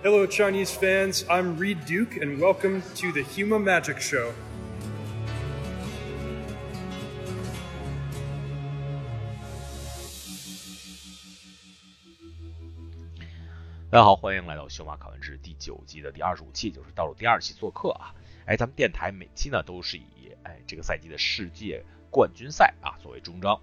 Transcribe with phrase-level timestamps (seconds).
[0.00, 1.24] Hello, Chinese fans.
[1.28, 4.32] I'm Reed Duke, and welcome to the Huma Magic Show.
[13.90, 18.14] 大家好，欢迎来到《修马考文制》第九季的第二十五期，就是倒数第二期做客啊。
[18.46, 23.60] 哎，咱们电台每期呢都是以哎这个赛季的世界冠军赛啊作为终章。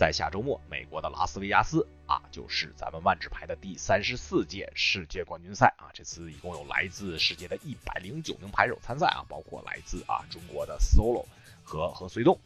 [0.00, 5.92] 在下周末，美国的拉斯维加斯啊，就是咱们万智牌的第三十四届世界冠军赛啊。
[5.92, 11.26] 这次一共有来自世界的一百零九名牌手参赛啊，包括来自啊中国的 Solo
[11.62, 12.40] 和和随动。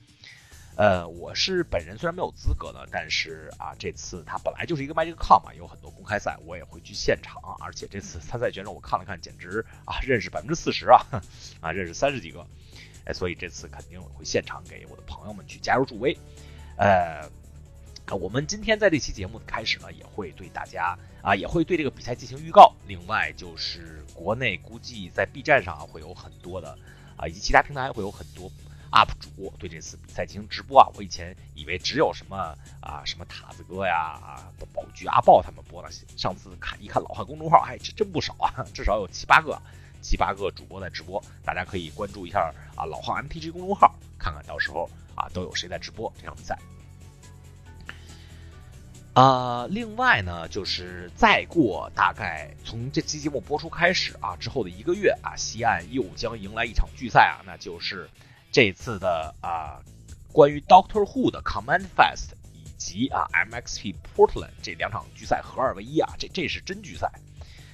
[0.74, 7.40] 呃，我是本人虽然没有资格呢，但是啊，这次它本来就是一个 MagicCon 嘛，有很多公开赛，我也会去现场。
[7.60, 11.06] 而且这次参赛选手我看了看，简直啊认识百分之四十啊，
[11.60, 12.44] 啊认识三十几个，
[13.04, 16.18] 哎，所以这次肯定会现场给我的朋友们去加油助威。
[16.76, 17.30] 呃，
[18.06, 22.72] 啊我们今天在这期节目的开始呢，也会对大家啊，也会对这个比赛进行预告。
[22.86, 26.76] 另外就是国内估计在 B 站上会有很多的
[27.16, 28.50] 啊，以及其他平台会有很多。
[28.92, 30.88] UP 主对这次比赛进行直播啊！
[30.94, 39.60] 我以前以为只有什么啊什么塔子哥呀啊宝具阿豹他们播呢，上次看一看老汉公众号，哎，这真不少啊，至少有七八个
[40.00, 46.56] 七八个主播在直播，大家可以关注一下啊老汉 MTG 公众号，看看到时候啊都有谁在直播这场比赛。
[49.14, 58.08] 啊，另外呢，就是再过大概从这期节目播出开始啊之后的一个月啊，西岸又将迎来一场巨赛啊，那就是。
[58.52, 59.82] 这次的啊，
[60.30, 67.10] 关于 Doctor Who 的 Command Fest 以及啊 MXP Portland 这两场聚赛合二为一啊，这这是真聚赛。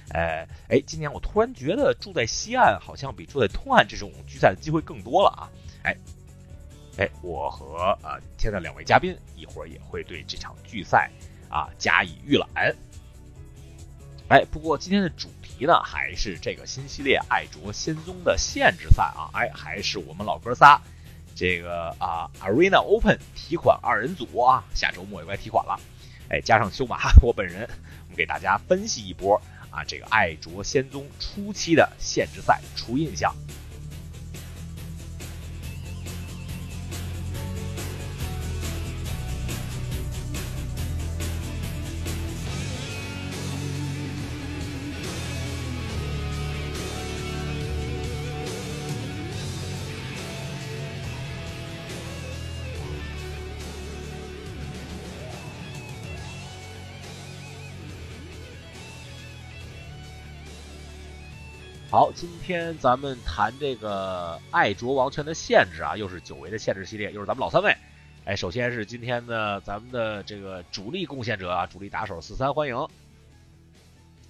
[0.09, 5.45] 呃，哎，今年我突然觉得住在西岸好像比住在东岸这种聚赛的机会更多了啊。
[5.83, 5.95] 哎，
[6.97, 11.11] 哎，我和啊天的两位嘉宾一会儿也会对这场聚赛
[11.51, 12.75] 啊加以预览。
[14.29, 15.29] 哎，不过今天的主。
[15.41, 20.79] 题呢还是这个新系列《爱卓仙宗》的限制赛啊，哎，还是我们老哥仨，
[21.35, 25.79] 这个啊 Arena Open 提款二人组啊，下周末也该提款了，
[26.29, 27.69] 哎，加上修马我本人，
[28.05, 33.31] 我们给大家分析一波啊，这个《爱卓仙宗》初期的限制赛初印象。
[61.91, 67.75] 好，今天咱们谈这个爱卓王权的限制啊，又是久违的限制系列，又是咱们老三位。
[68.23, 72.87] 哎，首先是今天的咱们的这个主力贡献者啊，主力打手四三，欢迎。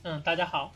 [0.01, 0.73] 嗯，大家好。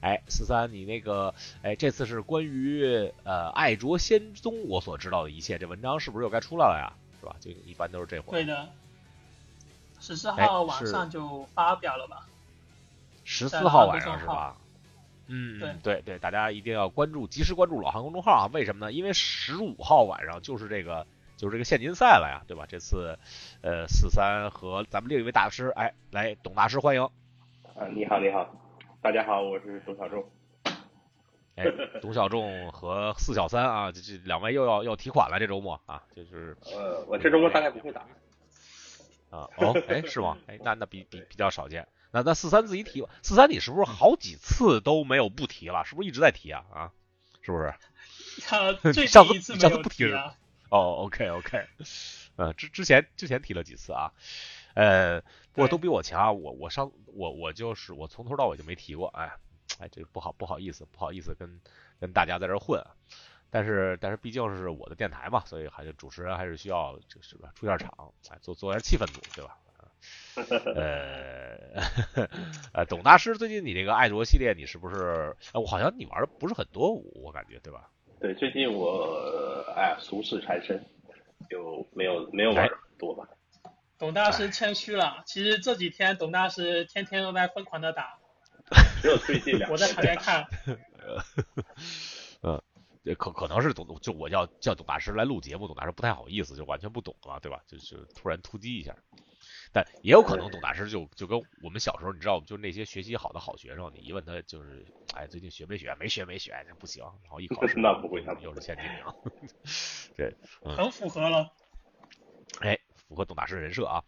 [0.00, 1.32] 哎，四三，你那个，
[1.62, 6.92] 哎，这次是关于呃爱卓仙宗我所知道的一切，这文章是不是又该出来了呀？
[7.20, 7.36] 是吧？
[7.38, 8.68] 就一般都是这会儿对的。
[10.00, 12.26] 十四号晚上就发表了吧？
[13.22, 14.56] 十四号晚上是吧？
[15.28, 18.50] 嗯，对对，大家一定要关注，及时关注老韩公众号啊！
[18.52, 18.92] 为什么呢？
[18.92, 21.06] 因为十五号晚上就是这个，
[21.36, 22.64] 就是这个现金赛了呀，对吧？
[22.68, 23.18] 这次，
[23.60, 27.02] 呃，四三和咱们另一位大师，哎，来，董大师欢迎。
[27.02, 28.48] 啊，你好，你好，
[29.02, 30.24] 大家好，我是董小众。
[31.56, 31.64] 哎，
[32.00, 36.56] 董小众和四小三啊，这这两位又要要提款了，这周末啊，就是。
[36.72, 38.02] 呃，我这周末大概不会打。
[39.30, 40.38] 啊哦，哎，是吗？
[40.46, 41.86] 哎，那那比比比较少见。
[42.16, 45.84] 那那四三自己提吧，四三你是不是好几次都没有不提了？
[45.84, 46.64] 是不是一直在提啊？
[46.72, 46.92] 啊，
[47.42, 47.74] 是不是？
[49.06, 50.34] 上次上次不提了。
[50.70, 51.66] 哦，OK OK，
[52.36, 54.12] 呃，之之前之前提了几次啊？
[54.74, 55.20] 呃，
[55.52, 56.32] 不过都比我强啊。
[56.32, 59.08] 我我上我我就是我从头到尾就没提过。
[59.08, 59.32] 哎
[59.78, 61.60] 哎，这个不好不好意思不好意思跟
[62.00, 62.82] 跟大家在这混。
[63.50, 69.56] 但是但是毕竟是我的电台嘛，所以还是主持人还是需要就是吧出下场，哎做做点气氛组，对吧？
[70.36, 71.56] 呃，
[72.72, 75.34] 呃，董大师，最近你这个爱卓系列，你是不是？
[75.52, 77.90] 哎我好像你玩的不是很多，我感觉，对吧？
[78.20, 80.84] 对，最近我哎俗事缠身，
[81.50, 83.28] 就没有没有玩很多吧。
[83.98, 88.18] 董大师谦虚了，其实这几天董大师天天都在疯狂的打。
[89.00, 89.70] 只有最近两。
[89.70, 90.46] 我在旁边看。
[92.42, 92.62] 呃，
[93.16, 97.62] 可可能是董就我叫叫董大师来录节目，董大师不太好意思，就完全不懂了，对吧？
[97.66, 98.94] 就就突然突击一下。
[99.76, 105.94] 但也有可能董大师就就跟我们小时候，你知道，就那些学习好的好学生，你一问他就是，哎，最近学没学？
[105.96, 107.04] 没学没学，这不行。
[107.24, 108.92] 然后一考试 那不会，又是前几名。
[110.16, 111.52] 对，很符合了。
[112.60, 114.02] 哎，符合董大师人设啊。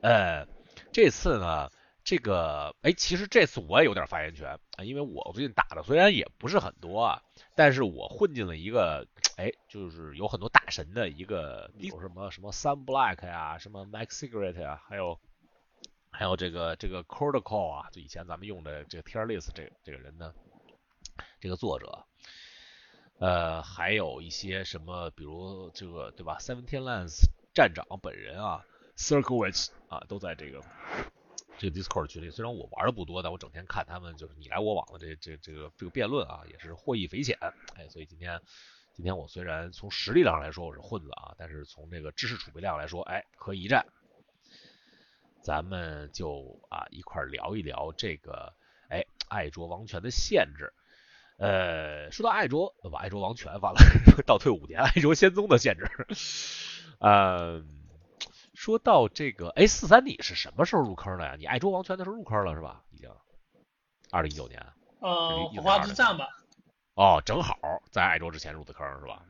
[0.00, 0.44] 呃，
[0.90, 1.70] 这次呢，
[2.04, 7.22] 这个，哎，其实这次我也有点发言权啊，因为我最近打的虽然也不是很多啊，
[7.54, 9.06] 但是我混进了一个，
[9.36, 15.20] 哎，就是有很多大神的一个，有什么什么 Sun Black 呀，什么 Max Cigarette 呀，还有
[16.10, 20.34] 还有这个这个 c o r d a c o 啊，就以前咱们用的这个 Tier List 这这个人呢，
[21.40, 22.04] 这个作者，
[23.20, 28.64] 呃，还有一些什么，比如这个对吧，Seventeen Lands 站长本人啊
[28.96, 30.60] c i r c l e w i t z 啊，都在这个。
[31.62, 37.38] 这个 Discord 群里，虽然我玩的不多，但我整天看他们就是你来我往的这这这个这个辩论啊，也是获益匪浅。
[37.76, 38.40] 哎，所以今天
[38.92, 43.86] 今天我虽然从实力上来说我是混子啊，但是从这个知识储备量来说，哎，可以一战。
[45.40, 48.52] 咱们就啊一块聊一聊这个
[48.88, 50.72] 哎爱卓王权的限制。
[51.36, 53.78] 呃，说到爱卓，把爱卓王权完了，
[54.26, 55.88] 倒退五年，爱卓仙宗的限制。
[56.98, 57.78] 嗯。
[58.62, 61.34] 说到这个，哎，四三你是什么时候入坑的呀？
[61.36, 62.84] 你爱卓王权的时候入坑了是吧？
[62.92, 63.10] 已经，
[64.12, 64.64] 二零一九年。
[65.00, 66.28] 呃，火花之战吧。
[66.94, 67.58] 哦，正好
[67.90, 69.24] 在爱卓之前入的坑是吧？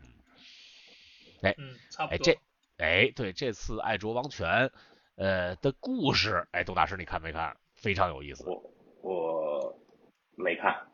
[1.40, 2.14] 哎，嗯，差不多。
[2.14, 2.38] 哎，这，
[2.76, 4.70] 哎，对，这次爱卓王权，
[5.16, 7.56] 呃的故事，哎，董大师你看没看？
[7.74, 8.44] 非常有意思。
[8.46, 8.62] 我
[9.00, 9.80] 我
[10.36, 10.91] 没看。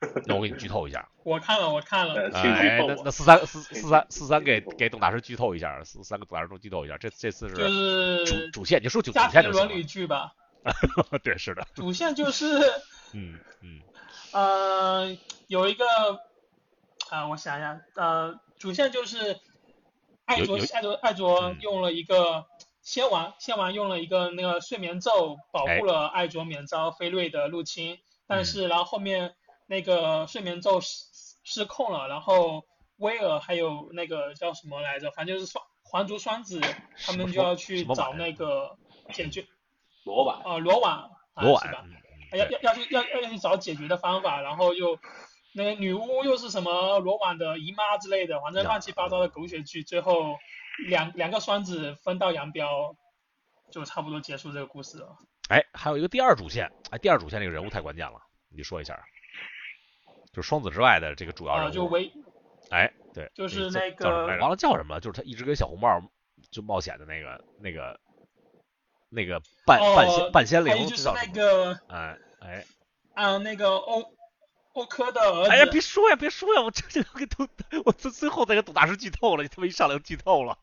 [0.26, 2.30] 那我给你剧透一下，我看了，我看了。
[2.32, 6.96] 哎，那那四三四四三四三给给董大师剧透一下，四三个董大师都剧透一下。
[6.98, 10.34] 这这次是主主线，你说主主线就伦理剧吧？
[11.24, 11.66] 对，是的。
[11.74, 12.60] 主线就是，
[13.12, 13.80] 嗯嗯，
[14.32, 15.18] 呃，
[15.48, 15.84] 有一个
[17.10, 19.40] 啊，我想想，呃，主线就是
[20.26, 22.46] 艾卓艾卓艾卓用了一个
[22.82, 27.98] 仙王仙王用了一个那个睡眠咒保护了艾卓免遭飞瑞的入侵，
[28.28, 29.34] 但是然后后面。
[29.68, 31.04] 那个睡眠咒失
[31.44, 32.64] 失控了，然后
[32.96, 36.60] 威尔还有那个叫什么来着，反正就是双皇族双子，
[37.04, 38.76] 他们就要去找那个
[39.12, 39.46] 解决
[40.04, 41.04] 罗婉啊罗婉
[41.36, 41.84] 罗婉是吧？
[42.32, 44.98] 要要要去要要去找解决的方法，然后又
[45.52, 50.36] 那个女巫又是什么罗婉的姨妈之类的，反正乱七八糟的狗血剧，最后
[50.88, 52.96] 两两个双子分道扬镳，
[53.70, 55.16] 就差不多结束这个故事了。
[55.48, 58.20] 哎，还有一个第二主线，哎，第二主线这个人物太关键了，
[58.54, 58.98] 你说一下。
[60.38, 62.12] 就双子之外的这个主要人物，就唯，
[62.70, 64.08] 哎，对，就是那个
[64.38, 66.00] 忘了叫什么，就是他一直跟小红帽
[66.52, 67.98] 就冒险的那个那个
[69.08, 72.64] 那个半半仙半仙灵，就是那个，哎哎，
[73.14, 74.14] 啊，那个欧
[74.74, 75.50] 欧科的儿子。
[75.50, 77.48] 哎呀，别说呀，别说呀，我这这给都，
[77.84, 80.56] 我最最后再给董大师剧透了，你他妈一上来就剧透了。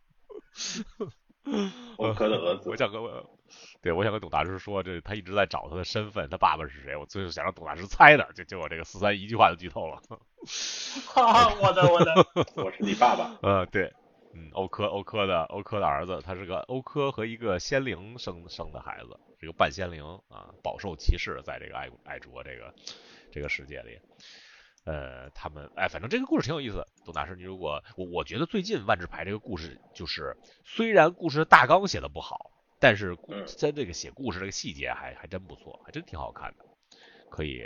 [1.97, 3.34] 欧科的儿子，我想跟我。
[3.81, 6.95] 对，我想跟董大师说，这他一直在找他的身份，他爸爸是谁？
[6.95, 10.01] 我最后想让董大师猜的，就就我这个四三一句话就剧透了。
[11.61, 12.13] 我的我的，
[12.63, 13.37] 我是你爸爸。
[13.41, 13.93] 呃，对，
[14.33, 22.73] 嗯，欧科欧科的欧科的儿子，他是个欧科和一个仙灵生生的孩子，是个半仙灵啊，饱受歧视，在这个爱爱卓这个
[23.31, 23.99] 这个世界里。
[24.85, 26.85] 呃，他们哎，反正这个故事挺有意思。
[27.03, 32.51] 董大师，你如果我我觉得最近万智牌这个故事，就是虽然故事大纲写的不好。
[32.85, 33.17] 但是
[33.47, 36.63] 在这个写故事这个细节还还真不错，还真挺好看的，
[37.31, 37.63] 可以，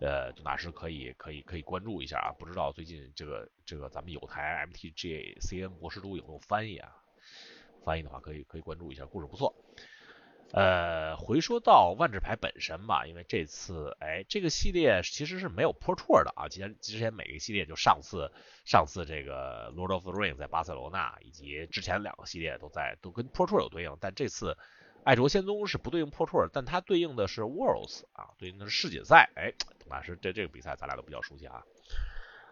[0.00, 2.32] 呃，杜大师可以可以可以关注一下啊。
[2.38, 6.90] 不知道最近这个这个咱们有台 MTG CN 博士都有没有翻译啊？
[7.84, 9.54] 翻译的话可以可以关注一下，故事不错。
[10.52, 16.48] 呃，回说到万智牌本身吧，因为这次，哎，这个系列其实是没有 Pro Tour 的啊。
[16.48, 18.32] 之前之前每个系列就上次
[18.64, 24.56] 上次这个 Lord of the Rings 在巴塞罗那，以及之前两个系列都在都跟 Pro Tour 有对应，但这次
[25.04, 29.28] 爱卓仙踪是不对应 Pro Tour，但它对应的是 Worlds 啊，对应的是世锦赛。
[29.34, 31.64] 哎，董大师这这个比赛咱俩都比较熟悉啊，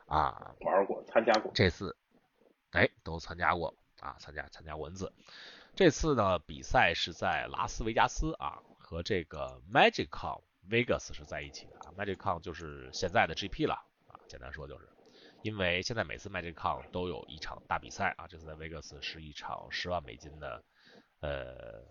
[0.07, 1.51] 啊，玩过，参加过。
[1.55, 1.97] 这次，
[2.73, 5.13] 哎，都参加过啊，参加参加文字。
[5.77, 10.41] 这次呢，比赛是在拉斯维加斯啊，和这个 MagicCon
[10.71, 11.91] Vegas 是在一起的啊。
[11.99, 13.75] MagicCon 就是现在的 GP 了
[14.07, 14.89] 啊，简单说就是，
[15.43, 20.63] 因为现在每次 MagicCon 都有一场大比赛啊，这次在 Vegas 是一场十万美金的，
[21.19, 21.83] 呃，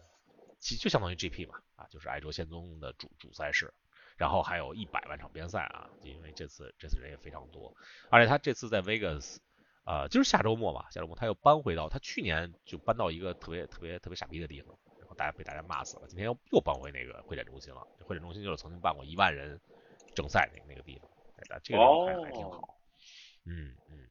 [0.59, 3.73] 其就相当于 GP 嘛啊，就是爱卓仙宗的主主赛事，
[4.15, 7.75] 然后还有一百万场边赛啊，因为这次这次人也非常多，
[8.09, 9.39] 而且他这次在 Vegas。
[9.85, 16.07] 呃，就是下周末嘛，下周末他又搬回到他去年就搬到一个特别特别特别傻逼的地方，然后大家被大家骂死了。
[16.07, 19.59] 今天又又搬回那个会展中心了，会展中心就是曾经办过一万人
[20.15, 21.09] 正赛那个那个地方，
[21.61, 22.77] 这个还还挺好。
[23.45, 24.07] 嗯嗯，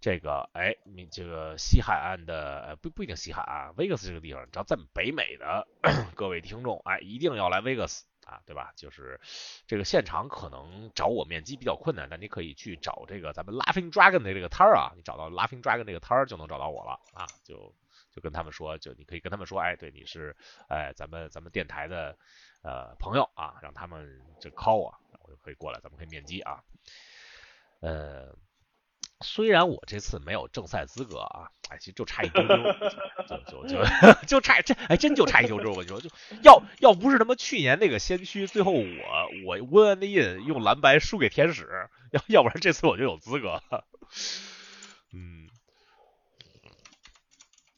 [0.00, 5.68] 这个哎，你这个西海岸的不不一定西海岸，威格斯这个地方，只要在北美的
[6.16, 8.06] 各位听众，哎，一定要来威格斯。
[8.28, 8.72] 啊，对吧？
[8.76, 9.18] 就是
[9.66, 17.74] 这个现场可能找我面基比较困难，但你可以去找这个咱们 Laughing Dragon 的这个摊儿啊，你找到 Laughing Dragon 这个摊儿就能找到我了啊，就
[18.12, 20.36] 就跟他们说，就你可以跟他们说，哎，对，你是
[20.68, 22.18] 哎咱们咱们电台的
[22.62, 26.62] 呃朋友啊，让他们就 call 我，我就可以过来，咱们可以面基啊。
[27.80, 28.34] 呃，
[29.20, 32.56] 虽然我这次没有正赛资格啊，哎，其实就差一丢丢，
[33.26, 33.82] 就就就
[34.26, 35.70] 就差这，哎，真就差一丢丢。
[35.70, 36.08] 我跟你说，就
[36.42, 38.84] 要要不是他妈去年那个先驱，最后我
[39.44, 41.68] 我温恩的印用蓝白输给天使，
[42.12, 43.60] 要要不然这次我就有资格。
[45.12, 45.48] 嗯，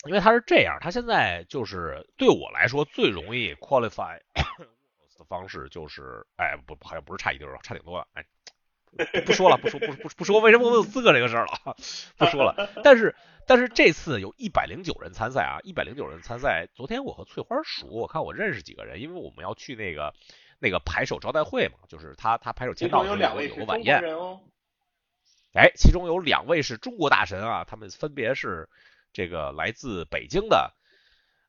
[0.07, 4.19] 因为他是这样，他现在就是对我来说最容易 qualify
[5.17, 8.27] 的方式就是，哎，不，好像不是差一丢丢，差挺多的，哎。
[9.25, 11.77] 不说了，不说，不不不说，为什么我有资格这个事儿了？
[12.19, 12.71] 不说了。
[12.83, 13.15] 但是，
[13.47, 16.69] 但是这次有一百零九人参赛啊，一百零九人参赛。
[16.75, 20.13] 昨天我和翠花数，我看我认识几个人，因为我们要去那个
[20.59, 24.03] 那个牌手招待会嘛，就是他他牌手签到有两位有个晚宴。
[25.53, 28.69] 哎，其中有两位是中国大神啊，他们分别是
[29.13, 30.75] 这个来自北京的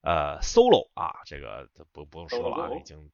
[0.02, 3.10] 呃 Solo 啊，这个不不用说了啊，已经。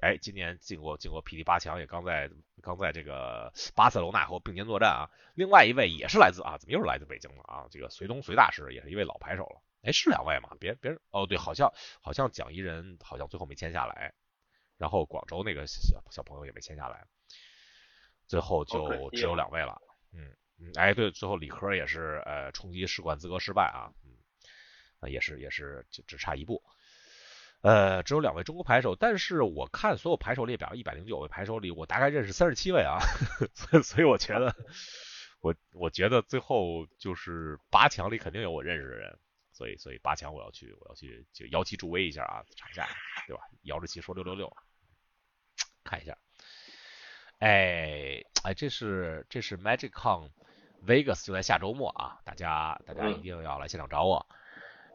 [0.00, 2.30] 哎，今年进过进过 P D 八强，也刚在
[2.62, 5.10] 刚在这个巴塞罗那和并肩作战啊。
[5.34, 7.66] 另外一位也是来自啊，怎么又是来自北京了啊？
[7.70, 9.60] 这个隋东隋大师也是一位老牌手了。
[9.82, 10.50] 哎，是两位吗？
[10.60, 14.12] 别别哦，对，好像好像蒋一人好像最后没签下来，
[14.76, 17.06] 然后广州那个小小朋友也没签下来，
[18.26, 19.80] 最后就只有两位了。
[20.12, 23.90] 嗯嗯，哎，对，最后理科也是呃冲击世冠资格失败啊，
[25.00, 26.62] 嗯，也是也是就只差一步。
[27.60, 32.98] 呃，只有两位中国牌手，但是我看所有牌手列表一百零九位牌手里，我大概认识三十七位啊，
[33.52, 34.54] 所以所以我觉得，
[35.40, 39.18] 我我觉得最后就是八强里肯定有我认识的人，
[39.52, 42.88] 所以所以八强我要去我要去就摇旗助威一下啊，查一下
[43.26, 43.42] 对吧？
[43.62, 44.56] 摇着旗说六六六，
[45.82, 46.16] 看一下，
[47.40, 50.30] 哎哎，这是这是 MagicCon
[50.86, 54.24] Vegas 就在下周末啊，大家大家一定要来现场找我。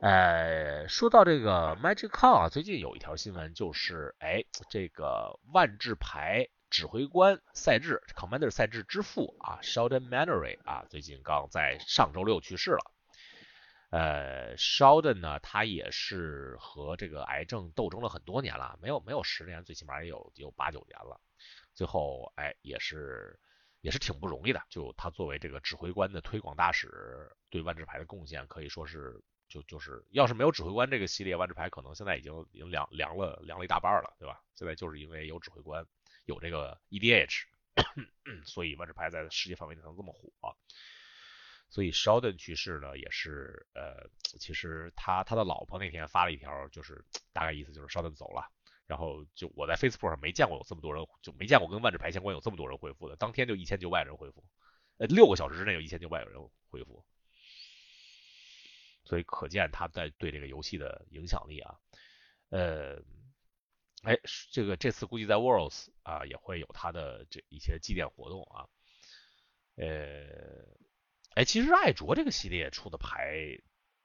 [0.03, 12.91] 呃，说到这个 MagicCon 啊，最近有一条新闻，就是哎，这个万智牌指挥官赛制 Commander 赛制之父啊，Sheldon Mannery 啊，最近刚在上周六去世了。
[13.91, 21.21] 呃，Sheldon 呢，他也是和这个癌症斗争了很多年了，没有没有十年，最起码也有有八九年了。
[21.73, 23.39] 最后哎，也是
[23.79, 24.61] 也是挺不容易的。
[24.69, 29.23] 就他作为这个指挥官的推广大使，对万智牌的贡献可以说是。
[29.53, 34.41] 就就是要是没有指挥官这个系列万智牌，可能现在已经已经凉凉了凉了一大半了，对吧？
[34.55, 35.85] 现在就是因为有指挥官，
[36.25, 37.43] 有这个 EDH，
[38.45, 40.57] 所以万智牌在世界范围内能这么火。
[41.69, 48.49] 所以 Sheldon 去世呢，也是呃，其实他他的老婆那天发了一条，就是大概意思就是 Sheldon 走了。
[48.87, 54.43] 然后就我在 Facebook 上没见过有这么多人，就没见过跟万智牌相关有这么多人回复的，当天就一千九百人回复，
[54.97, 56.33] 呃，六个小时之内有一千九百人
[56.71, 57.05] 回复。
[59.03, 61.75] 所以可见他在对这个游戏的影响力啊，
[62.49, 63.01] 呃，
[64.03, 64.17] 哎，
[64.51, 68.67] 这个这次估计在 Worlds 啊也会有他的这一些祭奠活动啊，
[69.75, 70.25] 呃，
[71.35, 73.59] 哎，其实艾卓这个系列出的牌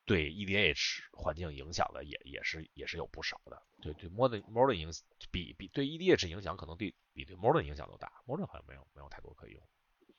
[0.05, 4.91] 对 EDH 环境影响的也也是也是有不少的，对对 Modern Modern 影
[5.31, 9.63] 比比对 EDH 影响可能对比对 Modern 影响都大，Modern 好像没有没有太多可以用。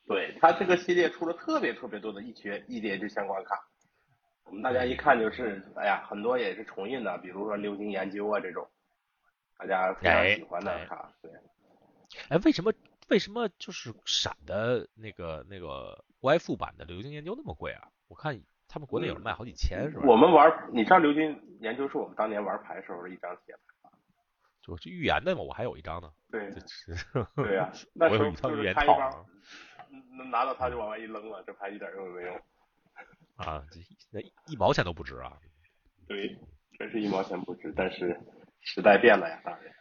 [0.06, 3.68] 对他这个系列出了特别特别多的一些 EDH 相关卡。
[4.44, 8.66] 我们大家一看就是，哎呀，很多也是重印的，比如说流行研究啊这种，
[9.56, 11.12] 大家非常喜欢的卡。
[11.22, 11.30] 对。
[12.28, 12.72] 哎，为什么
[13.08, 17.88] 为什么就是闪的那个那个 Y 副版的流行研究那么贵啊？
[18.08, 20.02] 我看他们国内有人卖好几千，是吧？
[20.06, 23.88] 我们玩，你知道流行研究是我们当年玩牌时候的一张铁牌，
[24.62, 26.10] 就是预言的嘛，我还有一张呢。
[26.30, 26.52] 对。
[27.36, 29.24] 对呀，那 时候就是言套，
[30.30, 32.32] 拿到它就往外一扔了，这牌一点用都没有。
[33.40, 33.80] 啊，这
[34.10, 35.38] 那一毛钱都不值啊！
[36.06, 36.36] 对，
[36.78, 37.72] 真是一毛钱不值。
[37.74, 38.20] 但是
[38.60, 39.72] 时代变了呀，大人。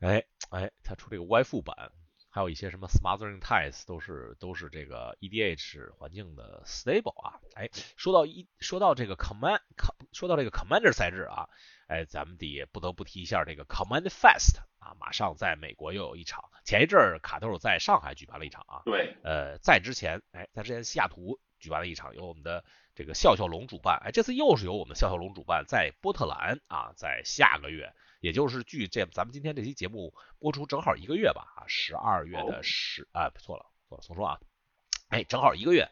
[0.00, 1.92] 哎哎，他出这个 Y 副版，
[2.30, 7.38] 还有一些什么 Smothering Ties，都是都是这个 EDH 环境的 stable 啊。
[7.54, 9.60] 哎，说到一说到这个 Command，
[10.12, 11.50] 说到这个 Commander 赛制啊，
[11.86, 16.48] 哎，咱们得不得不提一下这个 Command Fest 啊，马上在美国又有一场。
[16.64, 18.82] 前一阵儿卡豆在上海举办了一场啊。
[18.86, 19.16] 对。
[19.22, 21.38] 呃，在之前，哎，在之前西雅图。
[21.58, 34.40] 举办了一场由我们的这个笑笑龙主办，哎，这次又是由我们笑笑龙主办，在波特兰啊，在下个月，也就是距这咱们今天这期节目播出正好一个月吧，啊，十二月的十，啊，错了，错了，重说啊，
[35.08, 35.88] 哎，正好一个月，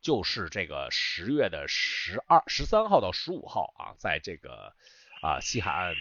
[0.00, 4.74] 就是这个十月的十二、十三号到十五号啊，在这个
[5.22, 5.94] 啊西海岸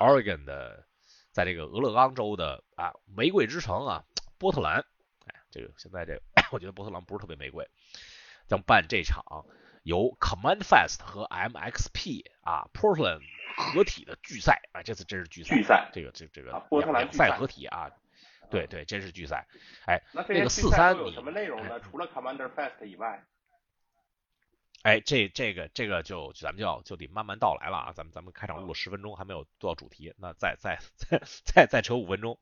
[0.00, 0.86] Oregon 的，
[1.30, 4.04] 在这个俄勒冈州的啊玫瑰之城啊
[4.38, 4.84] 波特兰，
[5.26, 6.20] 哎，这个现在这
[6.50, 7.68] 我觉得波特兰不是特别玫瑰。
[8.46, 9.46] 将办这场
[9.82, 13.20] 由 Command Fest 和 MXP 啊 Portland
[13.56, 17.90] 合体的聚赛啊，这次真是聚赛，巨赛，这个这这个波特兰两赛合体啊，
[18.50, 19.46] 对对，真是聚赛。
[19.86, 21.78] 哎，那这个四三有什么内容呢？
[21.80, 23.24] 除了 Commander Fest 以外，
[24.82, 32.38] 哎，这这个这个就咱们就要就得慢慢到来了啊，咱们咱们开场录了十分钟，还没有做到主题，那再再再再再扯五分钟。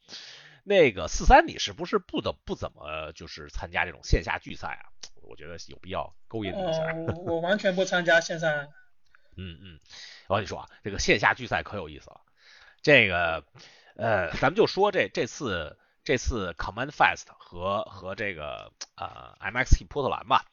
[0.65, 4.85] 那个四三，你是不是不怎不怎么就是参加这种线下聚赛啊？
[5.33, 6.93] 我觉得有必要勾引你一下。
[6.93, 8.69] 我我完全不参加线上。
[9.35, 9.81] 嗯嗯，
[10.29, 12.21] 我跟你说啊，这个线下聚赛可有意思了。
[12.83, 13.43] 这个
[13.97, 20.45] 呃，咱们就说这这次这次 Command Fest 和和这个呃 MXT 波特兰吧，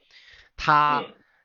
[0.56, 1.04] 它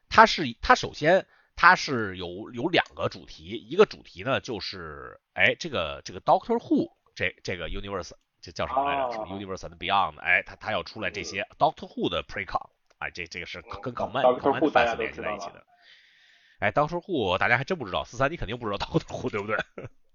[0.09, 1.27] 它是它首先
[1.57, 8.13] 它是有有两个主题，一个主题呢就是哎这个这个 Doctor Who 这这个 Universe。
[8.41, 9.13] 这叫什么来着？
[9.13, 10.21] 什么 Universe and Beyond？
[10.21, 12.69] 哎，他他要出来这些 Doctor Who 的 Precon，
[13.05, 15.63] 哎，这这个是跟 Command Command Fest 联系在一起的。
[16.61, 19.57] 哎，Doctor Who 大家还真不知道，四三你肯定不知道 Doctor Who 对不对？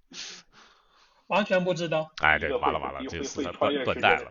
[1.28, 2.12] 完全不知道。
[2.24, 4.30] 哎，这完了完了，这四三断断代了。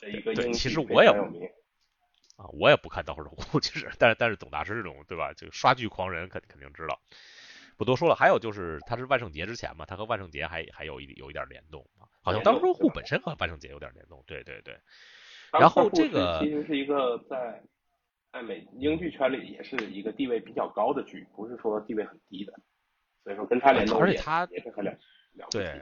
[0.00, 1.08] 对，其实我也
[2.36, 5.32] 啊，我也不看 Doctor Who，其实，但是但是董大师这种对吧？
[5.34, 7.00] 就刷剧狂人肯肯定知道。
[7.76, 12.08] 不多说了，还有就是他是万圣节之前嘛，他和万圣节还还有一有一点联动啊。
[12.22, 14.76] 好像当初户本身和万圣节有点联动，对对对。
[15.60, 17.62] 然后这个其实是一个在
[18.32, 22.52] 在美英剧圈里也是一个地位比较高的剧，不是说地位很低的，
[23.22, 25.80] 所以说跟他联动而且他也是很了了对，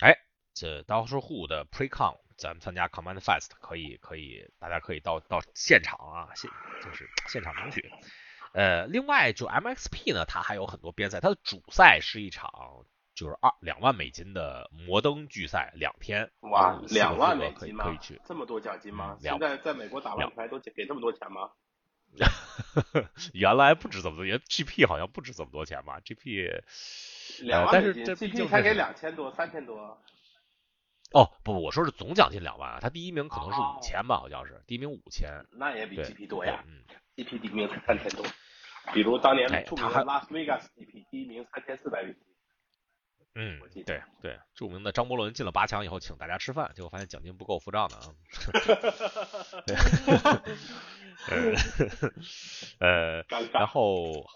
[0.00, 0.16] 哎，
[0.52, 6.50] 这当时户的 Precon，咱们参加 Command Fest 可以可以，大家可以到到现场啊，现
[6.82, 7.88] 就是现场领取。
[8.52, 12.84] 呃，另外就 MXP 呢，它还有很多边赛，它的主赛是一场。
[13.14, 17.84] 就是二两万美金的摩登巨赛两天，哇，两万美金吗？
[17.84, 19.16] 可以去，这么多奖金吗？
[19.20, 21.50] 现在在美国打完牌都给这么多钱吗？
[23.32, 26.62] 原来不止这么多，原 GP 好像不止这么多钱吧？GP
[27.40, 30.00] 两万美金，GP 才给两千多、三千多。
[31.12, 36.64] 哦，不，我说是总奖金两万啊，他第一名可能是五千吧，好像是第一名五千，那也比 GP 多呀。
[36.66, 36.82] 嗯
[37.16, 38.24] ，GP 第一名才三千多，
[38.92, 42.33] 比如当年著名的拉斯维加斯 GP 第一名三千四百美金。
[43.34, 48.14] 嗯，对对，著名的张伯伦进了八强以后，请大家吃饭，结果发现奖金不够付账的啊。
[52.78, 54.26] 呃，然后，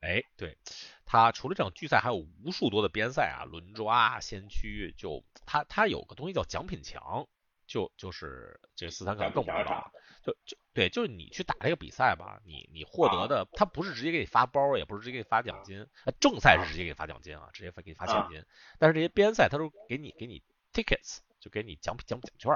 [0.00, 0.56] 哎，对
[1.04, 7.28] 他除了这场巨赛，还有无数多的边赛啊，轮抓、先驱，就他他有个东西叫奖品墙，
[7.66, 9.92] 就就是这四三可能更不知道。
[10.26, 15.86] 就就对，就是你去打这个比赛吧，你你获得的，他不是直接给你发包，也不是直接给你发奖金，
[16.18, 18.44] 正赛是直接给你发奖金啊，直接发给你发现金。
[18.80, 22.52] 但是这些边赛，他都给你给你 tickets，就给你奖品奖奖券，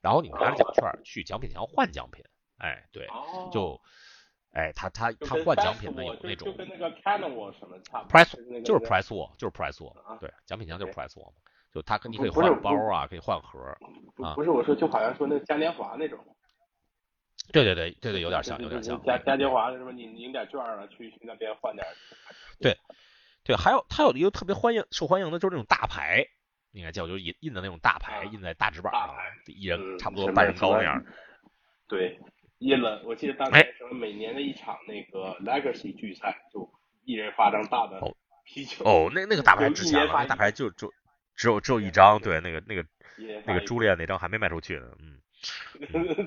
[0.00, 2.24] 然后你拿着奖券去奖品墙换奖品。
[2.58, 3.08] 哎，对，
[3.52, 3.80] 就
[4.52, 11.36] 哎，他他他换奖品呢有那种，就跟那个 Canon 什么差，Price 就是 Price 就是 Price 对，奖品墙就是 Price War 嘛，
[11.74, 13.58] 就他你可以换包啊，可以换盒
[14.22, 14.34] 啊。
[14.36, 16.24] 不是我说，就好像说那嘉年华那种。
[17.52, 19.00] 对对对对对，有点像，有点像。
[19.04, 21.86] 嘉嘉年华的什么，你领点券啊，去去那边换点。
[22.60, 22.76] 对
[23.42, 26.24] 对，还有他有一个特别欢迎、受欢迎的，就是那种大牌，
[26.72, 29.14] 应该叫就印印的那种大牌，印在大纸板上，
[29.46, 31.02] 一人差不多半人高那样。
[31.88, 32.20] 对，
[32.58, 33.02] 印了。
[33.04, 36.70] 我记得当年什么每年的一场那个 Legacy 聚赛，就
[37.04, 38.00] 一人发张大的
[38.44, 38.84] 啤酒。
[38.84, 40.92] 哦，那那个大牌值钱了，那大牌就就
[41.34, 42.86] 只有只有一张，对，那个那个
[43.44, 45.18] 那个朱丽叶那张还没卖出去呢，嗯。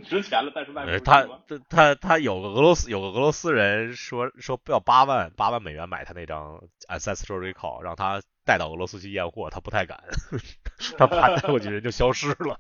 [0.06, 10.04] 值钱了，但是卖不出他他他他有个俄罗斯有个俄罗斯人说说要八万八万美元买他那张 ancestral recall，让他带到俄罗斯去验货，他不太敢，
[10.98, 12.60] 他怕带过去人就消失了。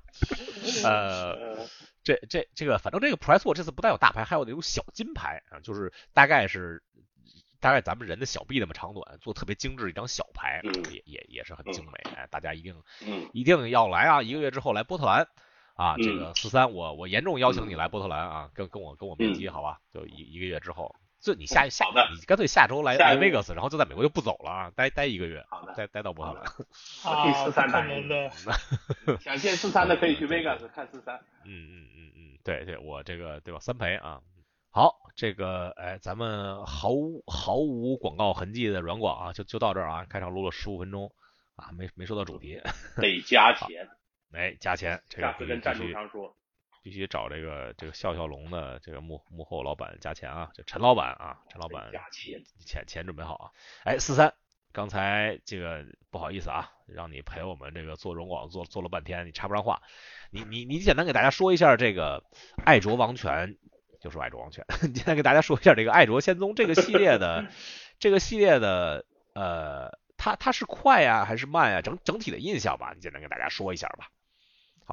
[0.83, 1.67] 呃，
[2.03, 6.83] 这这这个反正这个 price war 这次不但有大牌，还有那种小金牌啊，就是大概是
[7.59, 10.61] 大概咱们人的小臂那么长短，做特别精致一张小牌，
[10.91, 12.11] 也也也是很精美。
[12.15, 12.75] 哎，大家一定
[13.33, 14.21] 一定要来啊！
[14.21, 15.27] 一个月之后来波特兰。
[15.75, 19.79] 啊，这个四三，我我严重邀请你来波特兰啊，跟跟我跟我面基，好吧？
[19.91, 26.43] 就一一个月之后，就你下下你干脆下周来来 Vegas，然后就在美国就不走了啊，待待一个月，好的，待待到波特兰。
[27.11, 27.67] 啊，四三
[28.07, 28.31] 的，
[29.19, 31.15] 想见四三的可以去 Vegas 看四三。
[31.45, 33.59] 嗯嗯嗯嗯，对对，我这个对吧？
[33.59, 34.21] 三陪啊，
[34.69, 41.11] 好，这个哎，咱们毫无毫无广告痕迹的软广啊，就就到这儿啊，开场录了十五分钟
[41.55, 42.61] 啊，没没说到主题，
[42.97, 43.89] 得加钱。
[44.33, 46.35] 哎，加钱，这个必须赞助商说，
[46.83, 53.51] 必须找这个这个笑笑龙的这个幕幕后老板加钱啊，这陈老板啊，陈老板加钱，钱钱准备好啊。
[53.83, 54.33] 哎，四三，
[54.71, 59.81] 刚才这个不好意思啊，让你陪我们这个做荣广做做了半天，你插不上话，
[60.31, 62.23] 你你你简单给大家说一下这个
[62.65, 63.57] 爱卓王权
[64.01, 64.65] 就是爱卓王权。
[64.81, 67.45] 今天给大家说一下这个爱卓仙踪这个系列的，
[67.99, 71.81] 这个系列的呃，它它是快呀还是慢呀？
[71.81, 74.09] 整整体的印象吧，你简单给大家说一下吧，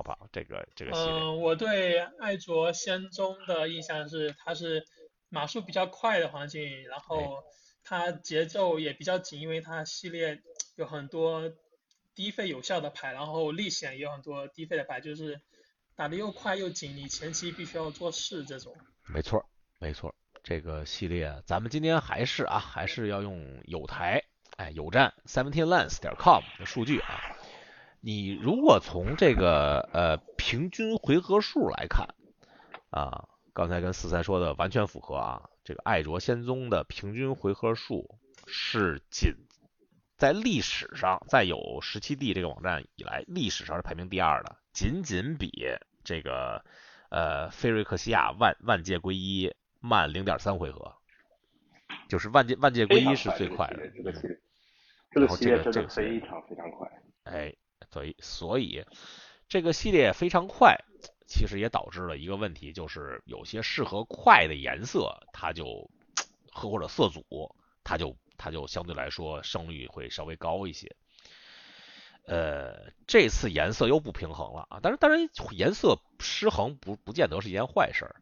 [0.01, 0.29] 好不好？
[0.33, 1.13] 这个这个系列。
[1.13, 4.87] 嗯，我对爱卓仙踪的印象是它是
[5.29, 7.45] 码数比较快的环境，然后
[7.85, 10.41] 它节奏也比较紧，因为它系列
[10.77, 11.53] 有很多
[12.15, 15.43] 低费有效的牌，然后历险也有很多低费的牌，就是。
[15.97, 18.75] 打的又快又紧，你前期必须要做事这种。
[19.07, 19.45] 没错，
[19.79, 24.25] 没错，这个系列咱们今天还是啊，还是要用有台
[24.57, 27.37] 哎有站 seventeenlands 点 com 的数据啊。
[28.01, 32.15] 你如果从这个呃平均回合数来看
[32.91, 35.51] 啊，刚才跟四三说的完全符合啊。
[35.63, 39.35] 这个爱卓仙踪的平均回合数是仅
[40.17, 45.51] 在历史上，在有十七 D 这个网站以来，历史上是排名第二的，仅仅比。
[46.03, 46.65] 这个
[47.11, 50.97] 呃，菲瑞克西亚万万界归一慢零点三回合，
[52.09, 53.87] 就是万界万界归一是最快的。
[53.91, 54.39] 这个系列，
[55.11, 56.89] 这个系列真的非常非常快。
[57.25, 57.55] 哎，
[57.93, 58.85] 所以所以
[59.49, 60.77] 这个系列非常快，
[61.27, 65.91] 其实也导致了一个问题，就是有些适合快的颜色，它就
[66.53, 70.95] 和或者色组，它就它就相对来说胜率会稍微高一些。
[72.27, 74.79] 呃，这次颜色又不平衡了啊！
[74.81, 78.15] 但是，当然，颜色失衡不不见得是一件坏事儿。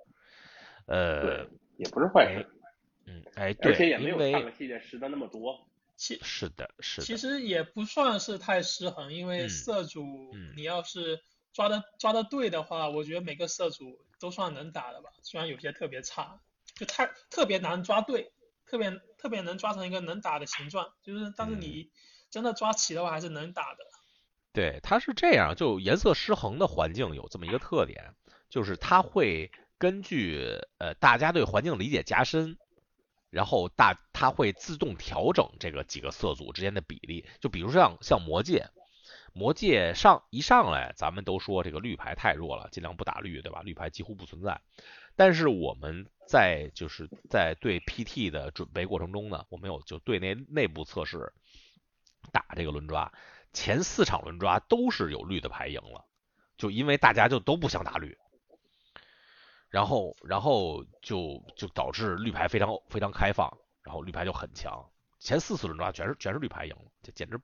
[0.87, 2.49] 呃，也不是坏事。
[3.07, 5.68] 嗯，哎，对，而且也没有上个系列失的那么多。
[5.99, 7.07] 其是的，是的。
[7.07, 11.21] 其实也不算是太失衡，因为色组你要是
[11.53, 15.11] 抓的抓的对的话，我觉得每个色组都算能打的吧。
[15.23, 16.41] 虽然有些特别差，
[16.77, 18.33] 就太特别难抓对，
[18.65, 21.91] 特别特别能抓成一个能打的形状，就是但是你
[22.31, 23.79] 真的抓齐的话，还是能打的。
[24.53, 28.15] 对，它是这样，就颜色失衡的环境有这么一个特点，
[28.49, 32.57] 就是它会根据呃大家对环境理解加深，
[33.31, 37.27] 然后大它会自动调整这个几个色组之间的比例。
[37.41, 38.69] 就比如像像魔戒，
[39.33, 43.63] 魔戒上一上来，咱们都说这个绿牌太弱了，尽量不打绿，对吧？
[43.63, 44.61] 绿牌几乎不存在。
[45.17, 51.33] 但是我们在就是在对 PT 的准备过程中呢，我们有就对内内部测试
[52.33, 53.13] 打这个轮抓。
[53.53, 56.05] 前四场轮抓都是有绿的牌赢了，
[56.57, 58.17] 就因为大家就都不想打绿，
[59.71, 63.51] 然后然后就就导致绿牌非常非常开放，
[63.83, 64.85] 然后绿牌就很强。
[65.21, 67.41] 前四次轮抓全是全是绿牌赢了，这简直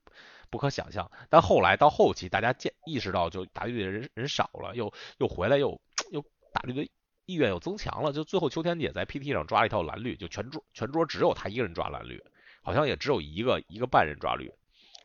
[0.49, 1.11] 不可想象。
[1.29, 5.81] 但后来到后期，大家见意识到就打绿的人人少了，又又回来又
[6.13, 6.89] 又打绿的
[7.27, 12.23] 意愿又增强了，就最后秋天姐在 PT 上抓了一套蓝绿，就全桌全桌只有她一个人抓蓝绿，
[12.63, 14.53] 好像也只有一个一个半人抓绿。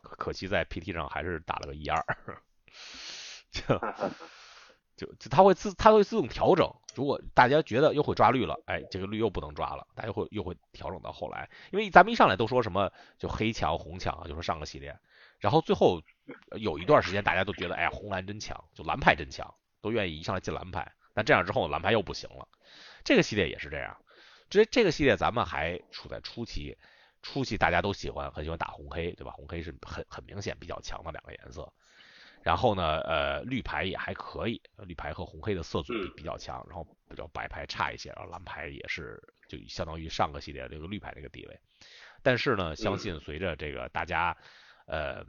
[0.02, 2.02] 可惜在 PT 上还是打了个一二，
[3.50, 3.62] 就
[5.00, 6.70] 就就他会自他会自动调整。
[6.94, 11.48] 如果大家觉得又会抓绿了，哎，这个绿又不能抓了，大家会又会调整到后来。
[11.72, 14.94] 因为咱们一上来都说什么就黑强红强啊，就说上个系列，
[15.38, 16.02] 然后最后
[16.58, 20.92] 有一段时间大家都觉得哎红蓝真强，就蓝派真强，都愿意一上来进蓝派。
[21.14, 22.46] 但这样之后蓝派又不行了。
[23.04, 23.96] 这个系列也是这样，
[24.50, 26.76] 这这个系列咱们还处在初期。
[27.22, 29.32] 初期大家都喜欢，很喜欢打红黑，对吧？
[29.32, 31.70] 红黑是很很明显比较强的两个颜色。
[32.42, 41.60] 然后呢，呃，绿牌也还可以，绿牌和红黑的色组比比较强，然后比较白牌差一些，然后蓝牌也是就相当于上个系列这个绿牌这个地位。
[42.22, 44.36] 但是呢，相信随着这个大家
[44.86, 45.24] 呃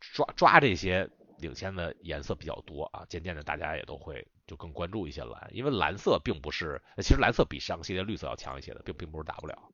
[0.00, 9.70] 抓抓这些领先的颜色比较多啊，渐渐的大家也都会就更关注一些蓝，因为蓝色并不是，其实蓝色比上个系列绿色要强一些的，并并不是打不了。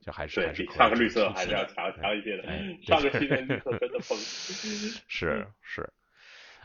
[0.00, 2.42] 就还是比上个绿色还是要强强一些的，
[2.82, 4.18] 上个系列绿 色真的疯。
[5.08, 5.90] 是 是，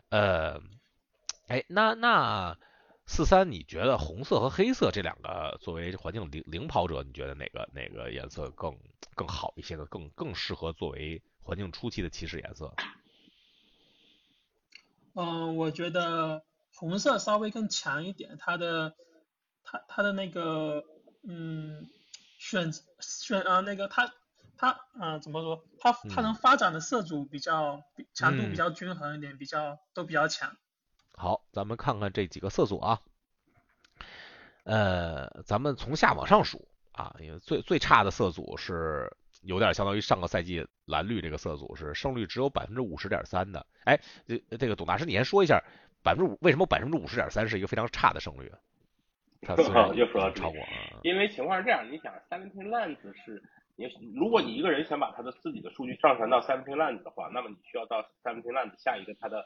[0.09, 0.59] 呃，
[1.47, 2.57] 哎，那那
[3.05, 8.77] 四三，你觉得红色和黑色这两个作为环境领领跑者，你觉得哪个哪个颜色更
[9.15, 9.85] 更好一些呢？
[9.85, 12.73] 更更适合作为环境初期的起始颜色？
[15.13, 16.43] 嗯，我觉得
[16.75, 18.95] 红色稍微更强一点，它的
[19.63, 20.83] 它它的那个
[21.23, 21.89] 嗯。
[22.41, 24.13] 选选啊，那个它
[24.59, 25.63] 它啊怎么说？
[25.79, 27.81] 它它能发展的色组比较
[28.13, 30.53] 强度比较均衡一点，比较都比较强。
[31.13, 32.99] 好，咱们看看这几个色组啊。
[34.65, 43.65] 呃，咱们从下往上数啊，因为最最差的色组是有点相当于上个赛季蓝绿这个色组是胜率只有百分之五十点三的。
[43.85, 45.63] 哎，这这个董大师，你先说一下
[46.03, 48.51] 百分之五为什么百分之五十点三是一个非常差的胜率？
[49.95, 50.59] 又说到超过，
[51.03, 53.41] 因为情况是这样，你想，Seventeen Lands 是
[53.79, 59.45] 你，如果你一个人想把他的自己的数据上传到 Seventeen Lands 的话，那么你需要到 Seventeen Lands 下一个他的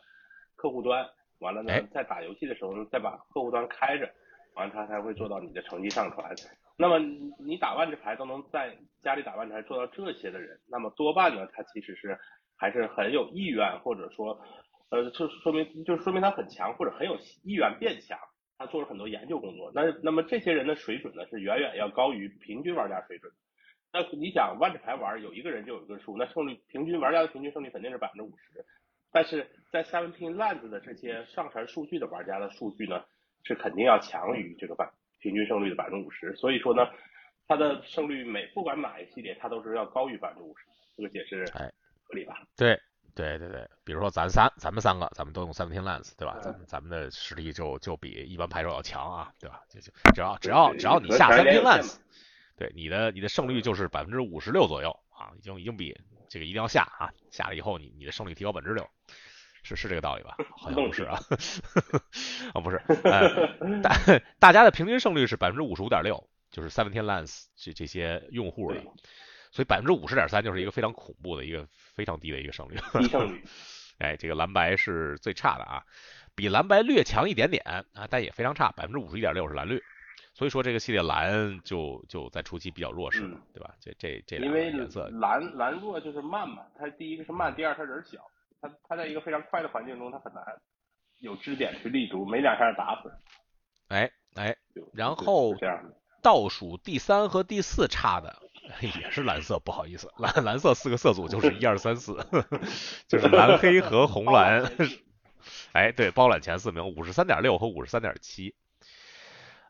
[0.56, 4.12] 客户端，完了呢，在打游戏的时候再把客户端开着，
[4.56, 6.34] 完了他才会做到你的成绩上传。
[6.76, 12.18] 那么你打万智牌都能在家里打万智牌做到这些的人，那么多半呢，他其实是
[12.58, 14.42] 还是很有意愿，或者说，
[14.90, 18.18] 呃，就说明就是说明他很强，或者很有意愿变强。
[18.58, 19.72] 他做了很多研究工作。
[19.74, 23.32] 那那么这些人的水准呢，是远远要高于平均玩家水准。
[23.94, 28.66] 那你想万智牌玩有一个人就有一个数，那胜率平均玩家的平均胜率肯定是百分之五十。
[29.12, 33.04] 但是在 Seventeen Lands 的这些上传数据的玩家的数据呢，
[33.44, 36.36] 是肯定要强于这个百平均胜率的百分之五十。
[36.36, 36.90] 所以说呢，
[37.48, 40.66] 它的胜率每不管哪一系列，它都是要高于百分之五十。
[40.98, 41.72] 这个解释哎
[42.04, 42.42] 合理吧？
[42.58, 42.80] 对
[43.16, 46.40] 对对对，比如说咱三咱们三个，咱们都用 Seventeen Lands，对吧？
[46.42, 49.62] 咱们咱们的实力就就比一般牌手要强啊，对吧？
[49.70, 51.98] 就就只要只要只要你下 Seventeen Lands，
[52.58, 55.98] 对你的你的胜率就是百分之五十六左右啊，已经已经比
[56.30, 58.90] 这个一定要下啊，下了以后你你的胜率提高百分之六。
[59.66, 60.36] 是是这个道理吧？
[60.58, 61.18] 好像不是啊，
[62.54, 62.82] 啊不是，
[63.82, 63.96] 大
[64.38, 68.82] 大家的平均胜率是百分之五十五点六，就是 Seventeen Lands 这这些用户的，
[69.54, 72.78] 所以百分之五十点三就是一个非常恐怖的一个非常低的一个胜率。
[73.00, 73.42] 低胜率。
[74.00, 75.84] 哎，这个蓝白是最差的啊，
[76.36, 77.64] 比蓝白略强一点点
[77.94, 79.82] 啊，但也非常差，百分之五十一点六是蓝绿。
[80.34, 83.22] 所以说这个系列蓝就就在初期比较弱势，
[83.54, 83.76] 对吧？
[83.80, 88.20] 这这这两个颜色，蓝蓝弱就是慢嘛，它第一个是慢，第二它人小。
[88.60, 90.42] 它它在一个非常快的环境中，它很难
[91.20, 93.12] 有支点去立足，没两下打死。
[93.90, 94.56] 哎哎，
[94.94, 95.54] 然后
[96.22, 98.34] 倒数第三和第四差的
[98.82, 102.16] 也是蓝色，不好意思，蓝蓝色四个色组就是一二三四，
[103.08, 104.64] 就是蓝黑和红蓝。
[105.74, 108.56] 哎，对，包揽前四名，五十三点六和五十三点七。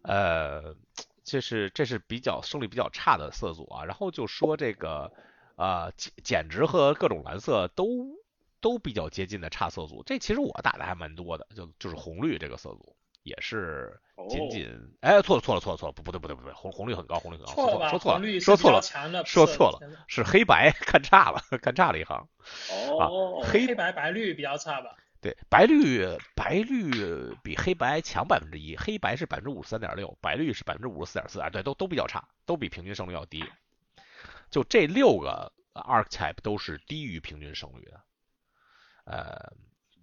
[0.03, 0.75] 呃，
[1.23, 3.83] 这是这是比较胜率比较差的色组啊。
[3.85, 5.11] 然后就说这个
[5.55, 8.21] 呃简简直和各种蓝色都。
[8.63, 18.81] 都比较接近的差色组，这其实我打的还蛮多的，就就是红绿这个色组也是仅仅，哎，错了错了错了错了，不不对不对不对，红红绿很高，红绿很高，说错了说错了说错了
[19.25, 22.25] 说错了，是黑白 看差了看差了一行，
[22.97, 24.95] 哦，黑白白绿比较差吧？
[25.23, 26.05] 对，白绿
[26.35, 26.91] 白绿
[27.41, 33.41] 比黑白强百分之一，黑白是百分之五十三点六，白绿是百分之五十四点四，啊，对，都都比较差，都比平均胜率要低，
[34.51, 38.01] 就这六个 archetype 都是低于平均胜率的。
[39.05, 39.53] 呃，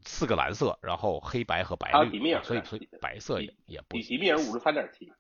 [0.07, 3.99] 四个蓝色，然后黑白和白绿，所以所以白色也也不。
[3.99, 5.13] 底面是五十三点七，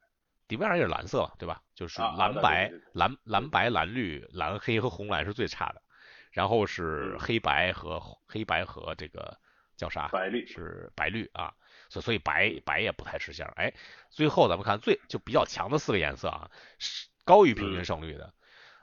[0.48, 1.62] 底面上也是蓝色，对吧？
[1.74, 5.82] 就是蓝白蓝蓝白蓝绿蓝黑和红蓝是最差的，
[6.30, 9.38] 然后是黑白和黑白和这个
[9.80, 10.08] 叫啥？
[10.08, 11.54] 白绿是白绿啊，
[11.88, 13.52] 所所以白白也不太吃香。
[13.56, 13.74] 哎，
[14.10, 18.34] 最后咱们看最就比较强的四个颜色啊，是高于平均胜率的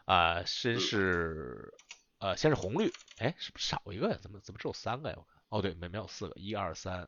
[0.05, 1.73] 啊，先是。
[2.19, 4.17] 呃，先是红绿，哎，是不是少一个呀？
[4.19, 5.15] 怎么怎么只有三个呀？
[5.17, 7.07] 我看，哦，对，没没有四个，一二三，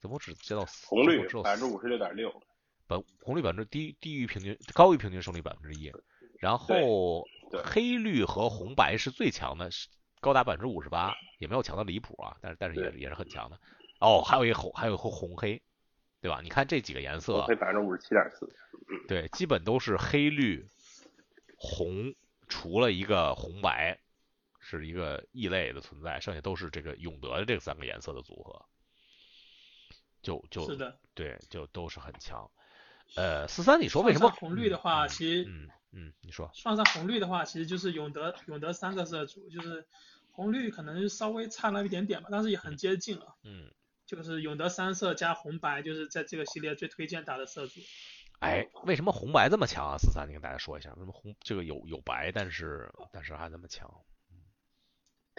[0.00, 0.88] 怎么只接到四？
[0.88, 2.42] 红绿百分之五十六点六，
[2.88, 5.92] 本红绿百分之低低于平均，高于平均胜率百分之一，
[6.40, 7.28] 然后
[7.64, 9.86] 黑绿和红白是最强的，是
[10.20, 13.58] 高达百分之五十八，也没有强的离谱啊，但是但是也也是很强的。
[14.00, 15.60] 哦，还有一个红，还有一个红黑，
[16.20, 16.40] 对吧？
[16.42, 18.48] 你看这几个颜色，黑百分之五十七点四，
[19.08, 20.66] 对，基本都是黑绿
[21.56, 22.14] 红。
[22.48, 23.98] 除了一个红白
[24.60, 28.64] 是一个异类的存在，剩下都是这个永德的这三个颜色的组合，
[30.22, 32.48] 就就，是的，对，就都是很强。
[33.14, 39.86] 呃，四三，你说为什么红绿的话，其实，嗯嗯，你说，算上红绿的话，其实就是永德永德三个色组，就是
[40.32, 43.36] 红绿可能稍微差那么一点点吧，但是也很接近了。
[43.44, 43.70] 嗯，
[44.04, 47.80] 就是永德三色加红白，就是在这个系列最推荐打的色组。
[48.40, 49.96] 哎，为什么红白这么强啊？
[49.96, 53.90] 四三，你跟大家说一下，为什么红这个有有白，但是但是还那么强？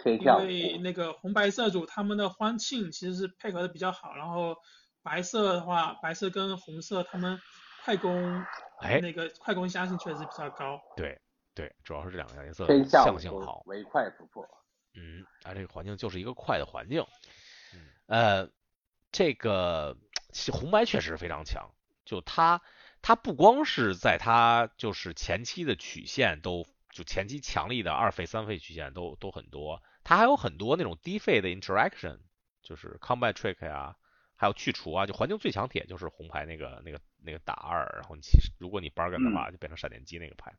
[0.04, 4.56] 因为那个红白色组他们的欢庆其实是配合的比较好，然后
[5.02, 7.40] 白色的话，白色跟红色他们
[7.88, 8.44] 快攻，
[8.80, 10.78] 哎，那个快攻相性确实比较高。
[10.94, 11.18] 对
[11.54, 14.46] 对，主要是这两个颜色相性好，唯快不破。
[14.92, 17.02] 嗯，啊，这个环境就是一个快的环境。
[18.04, 18.50] 呃，
[19.10, 19.96] 这个
[20.52, 21.70] 红白确实非常强，
[22.04, 22.60] 就它。
[23.00, 32.18] 它不光是在它就是前期的曲线都就前期强力的二费三费曲线都都很多，它还有很多那种低费的 interaction，
[32.60, 33.94] 就是 combat trick 啊，
[34.34, 40.54] 还有去除啊，就环境最强铁就是红牌那个那个那个打二，然后你其实如果你 bargain 的话就变成闪电机那个牌，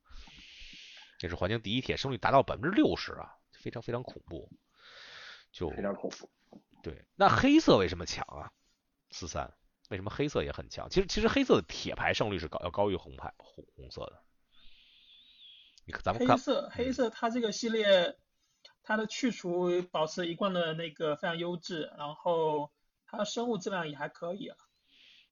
[1.17, 4.49] 这是环境第一铁，胜率达到百分之六十啊，非常非常恐怖，
[5.51, 6.29] 就非常恐怖。
[6.83, 8.51] 对，那黑色为什么强啊？
[9.11, 9.53] 四三。
[9.89, 10.87] 为什么黑色也很强？
[10.91, 14.21] 其实其实黑色的铁牌胜率是高要高于红牌红红色的。
[15.83, 18.15] 你看咱们看黑色黑色它这个系列
[18.83, 22.71] 它的去除保持一贯的那个非常优质，然后
[23.07, 24.57] 它的生物质量也还可以啊。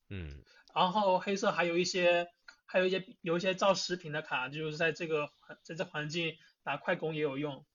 [0.10, 0.44] 嗯，
[0.78, 2.28] 然后黑色还有一些，
[2.68, 5.28] 还有一些有一些造食品的卡，就是在这个
[5.64, 7.66] 在这环境打快攻也有用。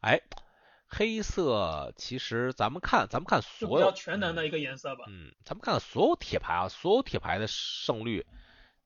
[0.00, 0.22] 哎，
[0.88, 5.04] 黑色其实咱们看咱们看就所有比较全能的一个颜色吧。
[5.08, 8.24] 嗯，咱们看看所有铁牌啊，所有铁牌的胜率，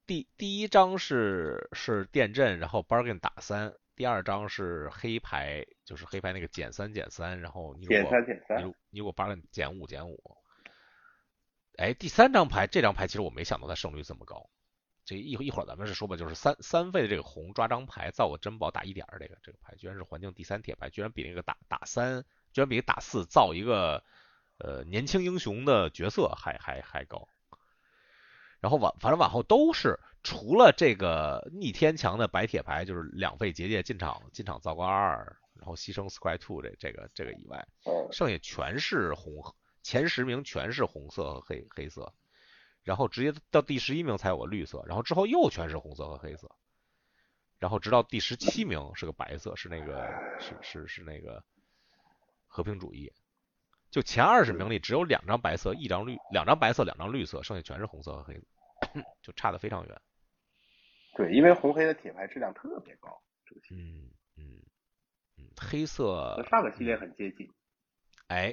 [0.04, 10.36] 第第一张是是电阵，然后 bargain 打三，第二张是黑牌，就是黑牌那个减三减三，然后你如减果三减三你如你如果 bargain 减五减五，
[11.76, 14.48] 哎，第三张牌这张牌其实我没想到它胜率这么高，
[15.04, 24.02] 这一一会儿咱们是说吧，就是三三费的这个红抓张牌造个珍宝打一点儿，这个这个牌居然是环境第三铁牌，居然比那个打打三，居然比打四造一个
[24.58, 27.28] 呃年轻英雄的角色还还还高。
[28.58, 39.54] 然后往反正往后都是除了这个逆天强的白铁牌，就是两费结界进场进场造个二，然后牺牲 Square Two 这这个这个以外，嗯，剩下全是红，
[39.86, 42.12] 前十名全是红色和黑黑色，
[42.82, 46.50] 然后直接到第十一名才有个绿色，然后之后又全是红色和黑色，
[47.60, 51.40] 然后直到第十七名是个白色，是那个是是是那个
[52.48, 53.12] 和平主义。
[53.88, 58.44] 就前二十名里只有两张白色，一张绿，两张白色，两张绿色，剩下全是红色和黑色，
[59.22, 60.02] 就差的非常远。
[61.14, 64.60] 对，因为红黑的铁牌质量特别高，这个系列嗯嗯
[65.38, 67.48] 嗯，黑色和上个系列很接近。
[68.26, 68.52] 哎，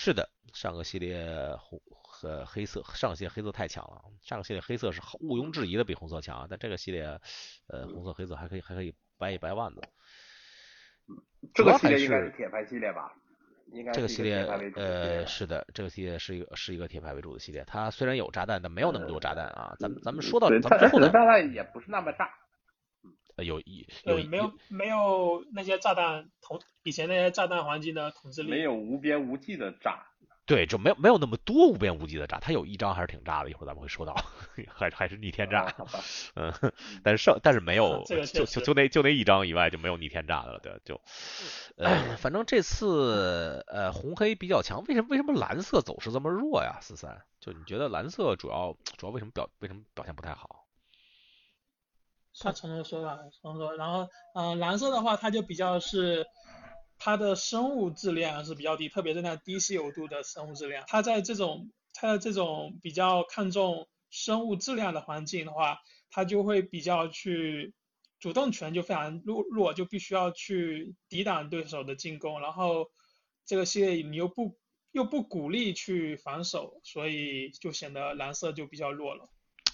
[0.00, 1.26] 是的，上个系列
[1.58, 7.02] 红和黑色，上个系列黑色太强了，上个系列黑色是毋庸置疑的比红色强，但这个系列，
[7.66, 9.82] 呃，红色黑色还可以还可以掰一掰腕子。
[11.52, 13.12] 这个系列应该是铁牌系列吧？
[13.72, 19.74] 应该这个系列呃是的，这个系列是一个是一个铁牌为主的系列，它虽然有炸弹，但没有那么多炸弹啊。
[19.80, 22.30] 咱们咱们说到对，咱们最后的炸弹也不是那么炸。
[23.38, 28.50] 呃有一有没有没有那些炸弹统以前那些炸弹环境的统治力。
[28.50, 30.04] 没有无边无际的炸。
[30.44, 34.14] 对，就没有没有那么多无边无际的炸，它有一张还是挺炸的，一会儿咱们会说到，
[34.74, 35.74] 还还是逆天炸啊，
[36.36, 36.50] 嗯，
[37.04, 40.98] 但是剩但是没有， 这个就就就那就那一张以外就没有逆天炸的了，对，就，
[41.76, 46.78] 呃，反正这次呃红黑比较强，为什么为什么蓝色走势这么弱呀？
[46.80, 50.64] 四三，就你觉得蓝色主要主要为什么表为什么表现不太好？
[52.40, 53.76] 他从头说吧，从头说。
[53.76, 56.26] 然后，呃，蓝色的话，它就比较是
[56.98, 60.84] 它的生物质量是比较低，特别是那低稀有度的生物质量。
[60.86, 65.78] 它在这种它的这种比较看重生物质量的环境的话，
[66.10, 67.74] 它就会比较去
[68.20, 72.40] 主动权就非常弱弱，就必须要去抵挡对手的进攻。
[72.40, 72.90] 然后
[73.46, 74.56] 这个系列你又不
[74.90, 79.28] 又不鼓励去防守，所以就显得蓝色就比较弱了。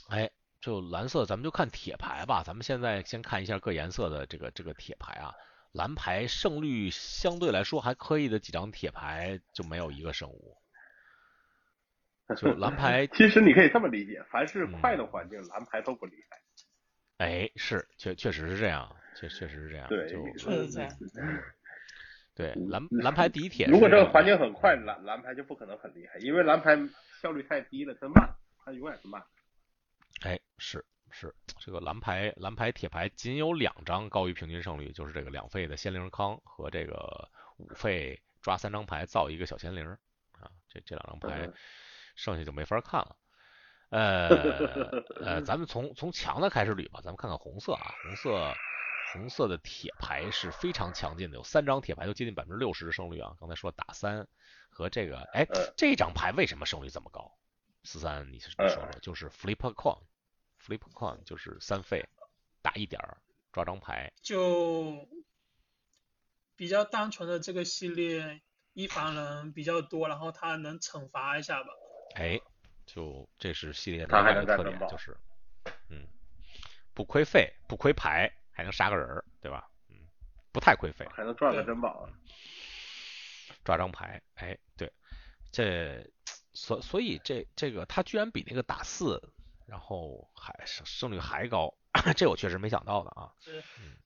[0.08, 0.30] 哎，
[0.64, 2.42] 就蓝色，咱们就看铁牌吧。
[2.42, 5.34] 咱们现在先看一下各颜色的这个这个铁牌啊。
[5.72, 10.56] 蓝牌胜率相对来说还可以的几张铁牌就没有一个胜物。
[12.38, 16.38] 就蓝牌 其实你可以这么理解，凡是嗯快的环境，蓝牌都不厉害。
[17.18, 19.86] 哎，是确确实是这样，确确实是这样。
[19.88, 20.90] 对就确实是这样。
[22.34, 26.74] 对蓝蓝牌第一铁如果这个环境很快，蓝蓝牌就不可能很厉害，因为蓝牌
[27.20, 29.22] 效率太低了，它慢，它永远是慢。
[30.22, 39.86] 哎，是是，这个蓝牌蓝牌铁牌仅有两张高于平均胜率，就是这个两费的仙灵康和这个五费抓三张牌造一个小仙灵
[40.32, 41.54] 啊，这这两张牌嗯
[42.16, 43.16] 剩下就没法看了。
[43.90, 44.28] 呃
[45.22, 48.54] 呃，咱们从从强的开始捋吧，咱们看看红色啊，红色
[49.12, 53.36] 红色的铁牌是非常强劲的，有三张铁牌都接近百分之六十的胜率啊。
[53.38, 54.26] 刚才说打三
[54.68, 57.32] 和这个，哎嗯，这张牌为什么胜率这么高？
[57.84, 62.04] 四三，你是你说说，就是 flip a coin，flip a coin 就是三费
[62.62, 63.18] 打一点儿
[63.52, 65.06] 抓张牌，就
[66.56, 68.40] 比较单纯的这个系列，
[68.72, 71.68] 一防人比较多，然后他能惩罚一下吧。
[72.16, 72.40] 哎，
[72.86, 75.16] 就这是系列的特点，就是
[75.88, 76.06] 嗯，
[76.94, 79.68] 不亏费，不亏牌，还能杀个人儿，对吧？
[79.88, 79.96] 嗯，
[80.52, 82.08] 不太亏费，还能赚个珍宝。
[83.62, 84.92] 抓张牌，哎，对，
[85.50, 86.06] 这
[86.54, 89.20] 所所以这这个他居然比那个打四，
[89.66, 91.74] 然后还胜胜率还高，
[92.16, 93.34] 这我确实没想到的啊。
[93.40, 93.96] 是嗯，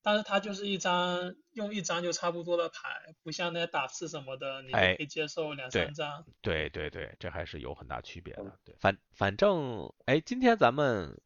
[0.00, 6.24] 但是它就是一张用一张就差不多的牌，不像那些打四什么的，你可以接受两三张。
[6.40, 8.58] 对对对，这还是有很大区别嗯的。
[8.64, 11.20] 对，反反正哎，今天咱们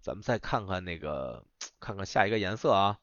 [0.00, 1.44] 咱们再看看那个
[1.80, 3.00] 看看下一个颜色啊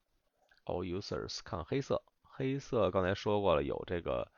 [0.65, 4.31] ，All users 看看黑色，黑色刚才说过了有这个，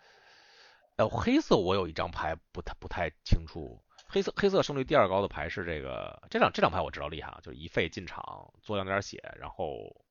[0.98, 3.82] 呃，黑色我有一张牌不太不太清楚。
[4.08, 10.06] 黑色黑色胜率第二高的牌是这个，这张这张牌我知道厉害啊，就是一费进场做两点血，然后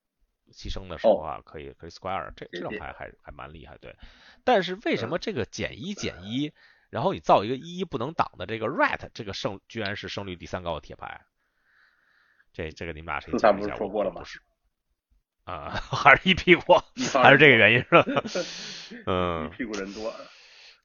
[0.53, 3.97] 牺牲的时候啊可以可以 square，这这张牌还还蛮厉害，对。
[4.43, 6.53] 但是为什么这个减一减一，
[6.91, 11.25] 然后你造一个一一不能挡的这个 rat，这个胜居然是胜率第三高的铁牌。
[12.53, 13.75] 这这个你们俩谁讲一下？
[13.77, 14.21] 说过了吗？
[14.21, 14.43] 不是。
[15.45, 16.75] 啊， 还是一屁股，
[17.13, 18.05] 还是这个原因是吧？
[19.07, 20.13] 嗯，一屁股人多。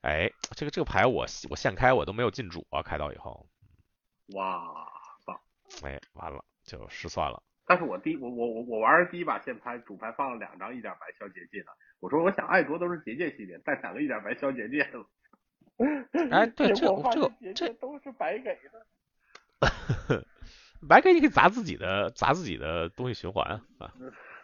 [0.02, 3.48] 哎，这个这个牌我我现开我都没有进主啊，开到以后。
[4.34, 4.88] 哇，
[5.26, 5.40] 棒！
[5.84, 7.42] 哎，完了就失算了。
[7.66, 11.68] 但是我第我我我我玩第一把现牌主牌放了两张一点白消结界的，
[12.00, 15.06] 我说我想爱卓都是结界系列，带两个一点白消结界的。
[16.32, 16.88] 哎，对， 这
[17.42, 18.86] 这这都是白给的。
[20.88, 23.46] 白给你可以砸自己的砸自己的东西循环
[23.80, 23.94] 啊。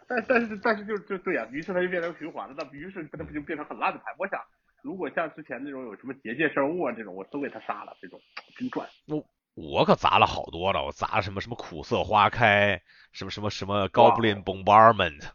[0.06, 4.14] 但但是但是就就对呀，于是它就变成循环了，那于是它不就变成很烂的牌？
[4.18, 4.40] 我想，
[4.86, 8.20] 如果像之前那种有什么结界生物啊这种，我都给他杀了，这种
[8.56, 8.88] 真赚。
[9.08, 9.20] 我
[9.54, 12.80] 我可砸了好多了，我砸了什么什么苦涩花开，
[13.10, 15.28] 什么什么什么 Goblin Bombardment，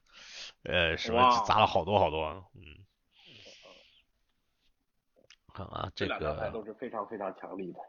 [0.63, 2.61] 呃，什么砸了好多好多，嗯。
[5.53, 7.79] 看啊，这个牌都是非常非常强力的。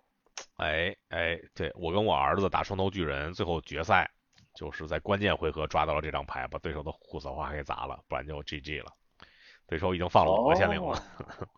[0.57, 4.11] 哎哎，对我跟我儿子打双头巨人，最后决赛。
[4.55, 8.93] 就是在关键回合抓到了这张牌，把对手的苦涩花给砸了，不然就 GG 了。
[9.73, 11.03] 对手已经放了五个限令了。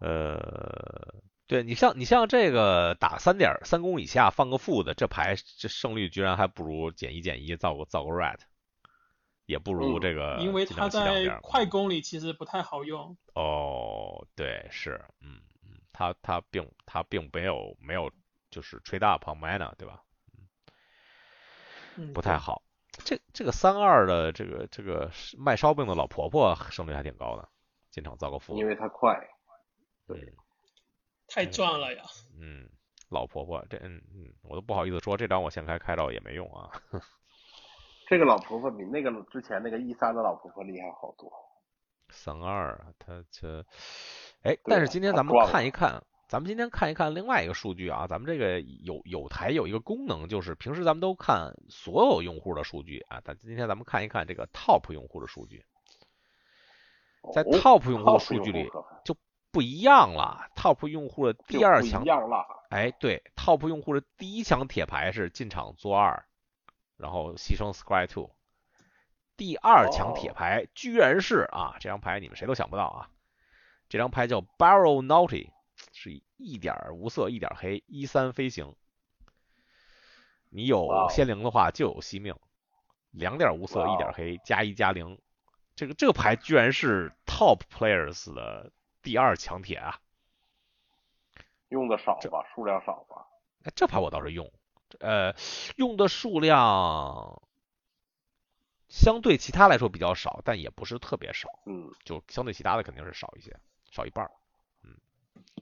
[0.00, 1.14] 呃，
[1.46, 8.38] 对你像你像这个打三点三攻以下放个负的，这牌这胜率居然还不如减一减一造个造个 rat，
[9.44, 10.38] 也不如这个。
[10.40, 13.14] 因为他在快攻里其实不太好用。
[13.34, 18.10] 哦，对，是，嗯嗯，他他并他并没有没有
[18.50, 20.02] 就是 trade up mana，对吧？
[22.14, 22.62] 不太好，
[23.08, 27.48] 这这个三二的这个这个卖烧饼的老婆婆胜率还挺高的，
[27.90, 29.18] 进场造个福，因为她快，
[30.06, 30.34] 对，
[31.26, 32.04] 太赚了呀。
[32.38, 32.68] 嗯，
[33.08, 36.70] 老婆婆这嗯嗯，我都不好意思说，这张我现开开到也没用啊。
[38.08, 41.32] 这个老婆婆比那个之前那个一三的老婆婆厉害好多。
[42.10, 43.64] 三二，她这，
[44.42, 46.04] 哎，但是今天咱们看一看。
[46.28, 55.64] 咱们今天看一看另外一个数据啊，咱们这个有有台有一个功能，就是平时咱们都看所有用户的数据啊，但今天咱们看一看这个 top 用户的数据，
[57.32, 58.70] 在 top 用户的数据里
[59.06, 59.16] 就
[59.50, 62.04] 不一样了，top 用户的第二强，
[62.68, 66.26] 哎，对，top 用户的第一强铁牌是进场做二，
[66.98, 68.30] 然后牺牲 scry two，
[69.38, 73.08] 第二强铁牌居然是啊，这张牌你们谁都想不到啊，
[73.88, 75.48] 这张牌叫 barrel naughty。
[76.38, 78.74] 是一点无色一点黑一三飞行，
[80.48, 82.34] 你有仙灵的话就有惜命，
[83.10, 85.18] 两点无色一点黑加一加零，
[85.74, 88.72] 这个这个牌居然是 top players 的
[89.02, 90.00] 第二强铁啊！
[91.68, 93.26] 用的少吧，数量少吧？
[93.64, 94.50] 哎，这牌我倒是用，
[95.00, 95.34] 呃，
[95.76, 97.42] 用的数量
[98.88, 103.54] 相对其他来说比较少，但也不是特别少，嗯，就相对其他的肯定是少一些，
[103.90, 104.30] 少一半。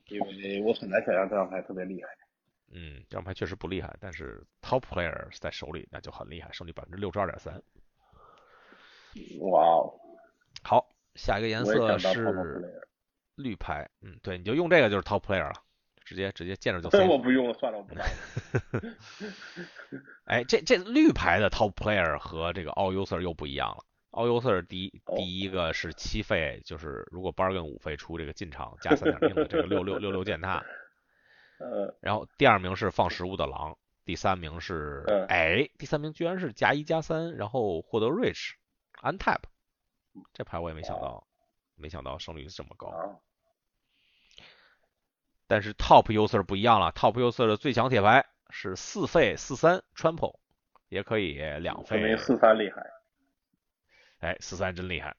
[0.08, 2.08] 因为我很难想象这张牌特别厉害。
[2.72, 7.54] 嗯，这张牌确实不厉害，但是 top player 在手里那就很厉害，胜率百分之六十二点三。
[9.40, 9.94] 哇哦！
[10.62, 12.84] 好，下一个颜色是
[13.36, 13.88] 绿牌。
[14.02, 15.54] 嗯，对，你就用这个就是 top player 了，
[16.04, 16.90] 直接直接见着就。
[16.90, 18.04] 这我不用了，算了，我不打。
[20.26, 23.84] 哎，这这绿牌的 top player 和这个 all user 又不一样了。
[24.16, 30.64] 奥尤瑟第一第一个是七费，就是如果 bargain 五费出这个进场加三点命的这个六六六六践踏，
[31.58, 38.52] 呃，然后第二名是放食物的狼，第三名是哎，第三名居然是加一加三，然后获得 rich
[39.02, 39.40] untap，
[40.32, 41.26] 这牌我也没想到，
[41.74, 43.20] 没想到胜率这么高。
[45.46, 50.38] 但是 top user 不一样了，top user 的最强铁牌是四费四三 trample，
[50.88, 52.16] 也可以两费。
[52.16, 52.95] 四三厉害。
[54.20, 55.14] 哎，四三真厉害，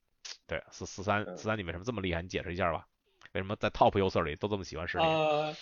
[0.47, 2.21] 对，四四三四三，你为什么这么厉害？
[2.21, 2.85] 你解释一下吧。
[3.33, 5.03] 为什么在 top user 里都这么喜欢使你？
[5.03, 5.55] 呃，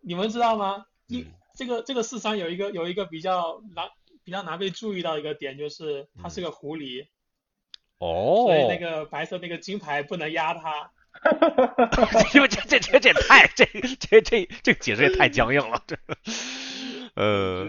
[0.00, 0.86] 你们知道吗？
[1.06, 3.90] 一这个这个四三有一个有一个比较难
[4.24, 7.08] 比较难被注意到一个点，就是它是个狐狸。
[7.98, 8.44] 哦。
[8.46, 10.90] 所以那个白色那个金牌不能压它。
[11.12, 12.22] 哈哈哈哈哈！
[12.32, 13.66] 这这这这也太这
[14.00, 15.98] 这这这解释也太僵硬了，这
[17.14, 17.68] 呃，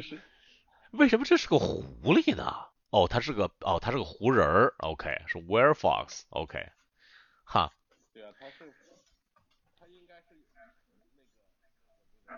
[0.92, 2.56] 为什么这是个狐狸呢？
[2.94, 6.64] 哦，他是个哦，他是个湖人儿，OK，是 Were Fox，OK，
[7.44, 7.74] 哈。
[8.14, 8.72] 对啊，他是，
[9.80, 10.28] 他应该是
[12.28, 12.36] 那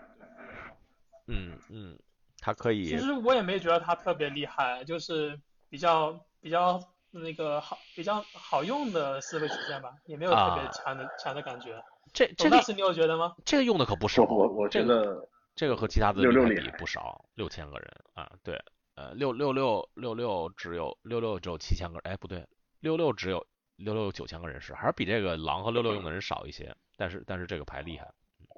[1.26, 1.98] 嗯嗯，
[2.40, 2.86] 他可以。
[2.86, 5.38] 其实我也没觉得他特别厉害，就是
[5.68, 6.80] 比较比较
[7.10, 11.84] 那个好比较好用的思维曲线吧，也没有特别强的强的感觉。
[12.14, 13.36] 这这个是你有觉得吗？
[13.44, 18.58] 这个用的可不少，我我觉得这个和其他的比不少，六千个人啊，对。
[18.96, 22.46] 呃，六六六六六只有六六只有七千个，哎，不对，
[22.80, 26.74] 六六只有六六九千个人士，还是比这个狼和六六用的人少一些。
[26.96, 28.10] 但是但是这个牌厉害，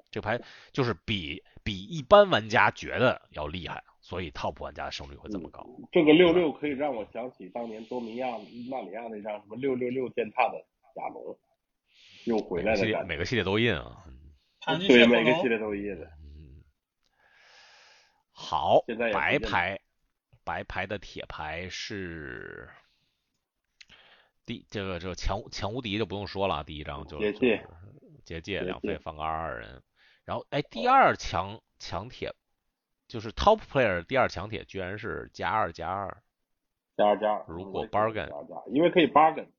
[0.09, 5.67] 这牌就是比比一般玩家觉得要厉害，所以 top 玩家的胜率会这么高。
[5.91, 8.29] 这个六六可以让我想起当年多米亚
[8.69, 10.57] 纳里亚那张什么六六六践踏的
[10.95, 11.37] 亚龙，
[12.23, 13.05] 又回来了。
[13.05, 14.05] 每个系列都印啊。
[14.87, 16.05] 对，每个系列都印的。
[16.05, 16.63] 嗯。
[18.31, 18.79] 好，
[19.13, 19.77] 白牌，
[20.49, 22.67] 白牌的铁牌是。
[24.47, 27.67] 第这个这个强强无敌就不用说了，第一张就结界，
[28.25, 29.83] 结界两费放个二二人，
[30.25, 32.33] 然后哎第二强强铁
[33.07, 36.23] 就是 top player 第二强铁居然是加二加二，
[36.97, 38.27] 加二加二，如果 bargain，
[38.73, 39.49] 因为可以 bargain，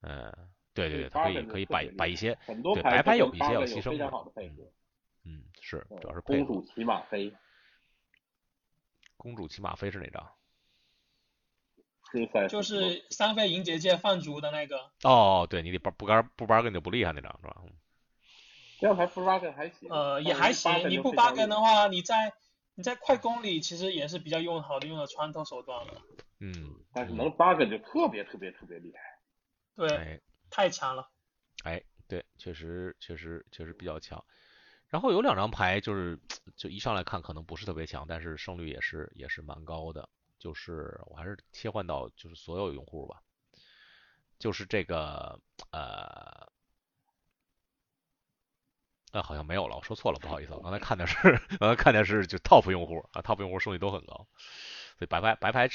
[0.00, 0.32] 嗯
[0.72, 3.92] 对对对，可以可以把把一些很多白牌有一些要牺牲
[5.24, 7.30] 嗯是主要是公主骑马飞，
[9.22, 10.32] 公主骑马飞是哪张？
[12.48, 14.90] 就是三费银结界放逐的那个。
[15.04, 17.62] 哦，对你得不不干不 bargain 就不厉害那张是吧？
[18.80, 19.88] 这样牌不 bargain 还行。
[19.88, 20.90] 呃，也还行。
[20.90, 22.32] 你不 bargain 的话，你在
[22.74, 26.02] 你在快攻里其实也是比较用好的用的穿透手段了。
[26.40, 26.74] 嗯。
[26.92, 29.00] 但是能 bargain 就特别特别特别厉害。
[29.76, 30.20] 对，
[30.50, 31.08] 太强了。
[31.62, 34.22] 哎，对，确实确实确实比较强。
[34.92, 36.20] 然后有两张牌就是
[36.54, 40.06] 就一上来看可能不是特别强，但是胜率也是也是蛮高的。
[40.38, 43.22] 就是我还是切换到就是所有用户吧，
[44.40, 45.40] 就是这个
[45.70, 46.50] 呃，
[49.12, 51.16] 呃好像没有了，我说错了，不好意思，我刚才看的是
[51.60, 54.26] 刚才看的是就 top 用户啊，top 用户胜率都很高，
[54.98, 55.68] 所以白牌白牌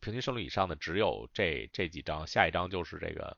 [0.00, 3.36] 平均胜率以上的只有这这几张，下一张就是这个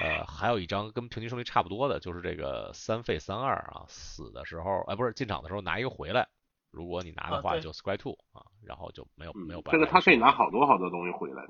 [0.00, 6.28] 呃还有一张跟平均胜率差不多的，就是这个三费三二啊，死的时候哎不是进场的时候拿一个回来。
[6.70, 9.72] 如果你拿的话，就 square two 啊，然后就没有没有办法。
[9.72, 11.42] 这个他可以拿好多好多东西回来。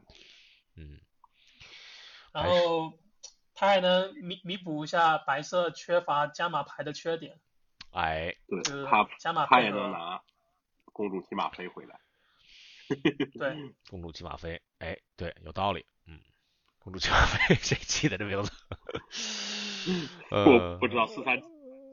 [0.75, 0.99] 嗯。
[2.33, 2.99] 然后
[3.55, 7.39] 他还能弥弥补一下白色缺乏加码牌的缺点。
[7.93, 10.21] 哎，对，他加码他也能拿
[10.87, 12.01] 公主骑马飞回来。
[13.39, 13.57] 对，
[13.89, 15.87] 公主骑马飞，哎，对，有道理。
[16.83, 18.51] 嗯，公主骑马飞，谁起的这名字？
[20.31, 21.41] 我不知道四三。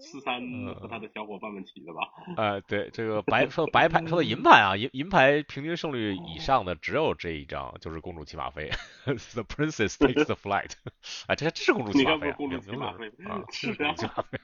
[0.02, 0.42] 四三
[0.76, 2.00] 和他的小伙伴们起的吧？
[2.38, 8.72] 哎，对，这个白说白牌说的银牌啊，银银牌平均胜率以上的只有这一张，就是公主骑马飞
[9.04, 10.72] ，The Princess takes the flight。
[11.28, 14.40] 哎，这这是公主骑马飞，啊公主骑马飞啊，是公主骑马飞。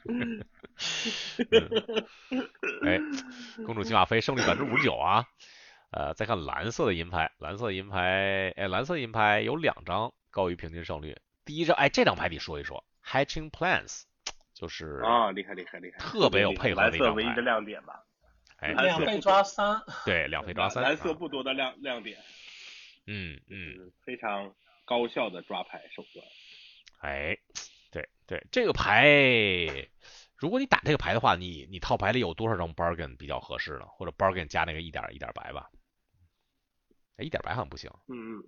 [2.85, 2.99] 哎，
[3.65, 5.23] 公主骑马飞胜率百分之五十九啊。
[5.91, 11.17] 呃，再看蓝色的银牌，蓝色银牌，哎，蓝色银牌有两张高于平均胜率。
[11.45, 14.03] 第一张，哎，这张牌你说一说，Hatching Plans。
[14.53, 18.03] 就是啊，厉害厉害厉害，特别有配合的蓝色唯一的亮点吧？
[18.57, 22.17] 哎，两费抓三， 对，两费抓三，蓝色不多的亮亮点。
[23.05, 24.53] 嗯嗯，非常
[24.85, 26.25] 高效的抓牌手段。
[26.99, 27.37] 哎，
[27.91, 29.87] 对对，这个牌，
[30.37, 33.85] 如果你打这个牌的话，你你套牌里有多少张 bargain 比较合适呢？
[33.87, 35.69] 或者 bargain 加那个一点一点白吧？
[37.17, 37.89] 哎，一点白好像不行。
[38.07, 38.43] 嗯嗯，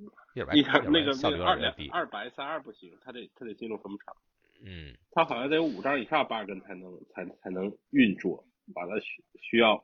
[0.53, 1.87] 一点白那个效率有点低。
[1.89, 4.15] 二白三二不行，他得他得进入坟场。
[4.65, 8.43] 嗯，他好像得有五张以下八根才能才才能运作，
[8.73, 9.83] 把它需需要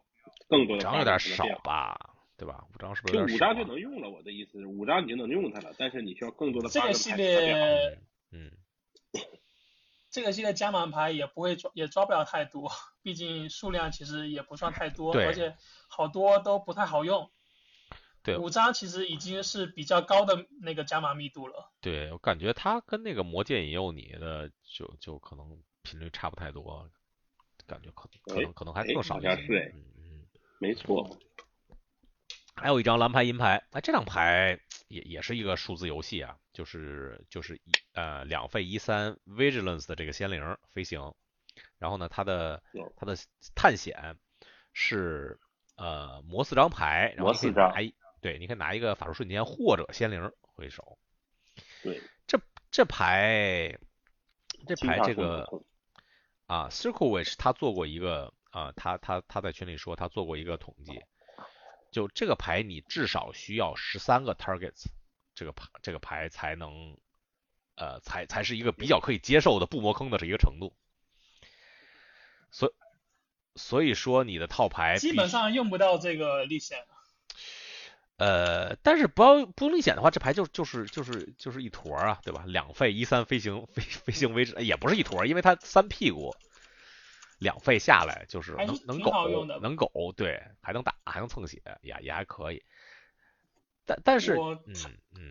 [0.50, 0.80] 更多的。
[0.80, 1.96] 五张有点少吧，
[2.38, 2.66] 对吧？
[2.74, 3.14] 五张是不是？
[3.14, 6.68] 就五张就能用了，我的意思是五张你就能用它了，但是你需要更多的。
[6.70, 8.00] 这个系列，
[8.32, 8.52] 嗯，
[10.10, 12.72] 这个系列加满牌也不会抓，也抓不了太多，
[13.02, 15.56] 毕竟数量其实也不算太多，而且
[15.88, 17.32] 好多都不太好用。
[18.24, 21.70] 对，五张其实已经是比较高的那个加码密度了。
[21.82, 26.90] 对我感觉它跟那个魔戒引诱你的就就可能频率差不太多，
[27.68, 29.36] 感觉可能可能可能还更少一些。
[29.36, 31.20] 是嗯嗯，没错。
[32.56, 34.58] 还有一张蓝牌银牌，哎，这张牌
[34.88, 41.14] 也也是一个数字游戏啊，就是就是一呃两费一三 vigilance 的这个仙灵飞行，
[41.78, 42.64] 然后呢它的
[42.96, 43.18] 它的
[43.54, 44.18] 探险
[44.72, 45.38] 是
[45.76, 47.94] 呃魔四张牌，然后可以拿一。
[48.24, 50.98] 对，你可以拿一个法术瞬间或者仙灵回手。
[51.84, 52.40] 对，这
[52.72, 53.78] 这牌，
[54.66, 55.46] 这牌这个
[56.46, 61.02] 啊，Circle Witch 他做过一个啊，他他他在群里说他做过一个统计，
[61.92, 64.86] 就这个牌你至少需要十三个 targets，
[65.36, 66.98] 这个牌这个牌才能
[67.76, 70.74] 呃才才是一个比较可以接受的不磨坑的这一个程度。
[72.52, 72.74] 所
[73.58, 76.86] 所以说你的套牌基本上用不到这个立线。
[78.18, 82.44] 呃，但是不要不用历险的话，这牌就就是就是就是一坨啊，对吧？
[82.48, 86.36] 两费一三飞行飞飞行为止，也不是一坨，因为它三屁股，
[87.40, 92.64] 两费下来就是能能苟能苟，对，还能打还能蹭血，也也还可以。
[93.86, 94.64] 但但是我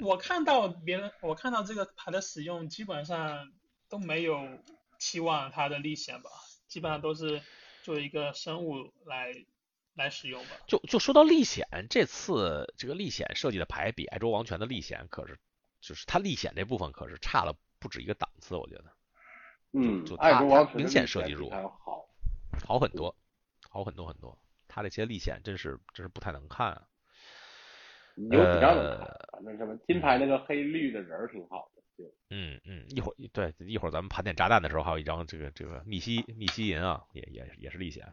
[0.00, 3.50] 我看到别人，我看到这个牌的使用基本上
[3.88, 4.46] 都没有
[4.98, 6.30] 期望它的历险吧，
[6.68, 7.40] 基本上都是
[7.82, 9.32] 作为一个生物来
[9.94, 10.50] 来使用吧。
[10.66, 15.38] 就就说到历险，这次这个历险设计的牌比爱州王权的历险可是，
[15.80, 18.84] 就是它历险这部分可是差了不止一个档次，我觉得。
[19.72, 22.08] 嗯，就爱它卓王权明显设计弱，好。
[22.66, 23.16] 好很多，
[23.70, 24.38] 好很多很多。
[24.68, 26.82] 他这些历险真是真是不太能看啊。
[28.14, 38.06] 有几张能看呃，反正什么金牌那个黑绿的人儿挺好的，就嗯嗯，一会儿对一会儿咱们盘点炸弹的时候，还有一张这个这个密西密西银啊，也也也是历险。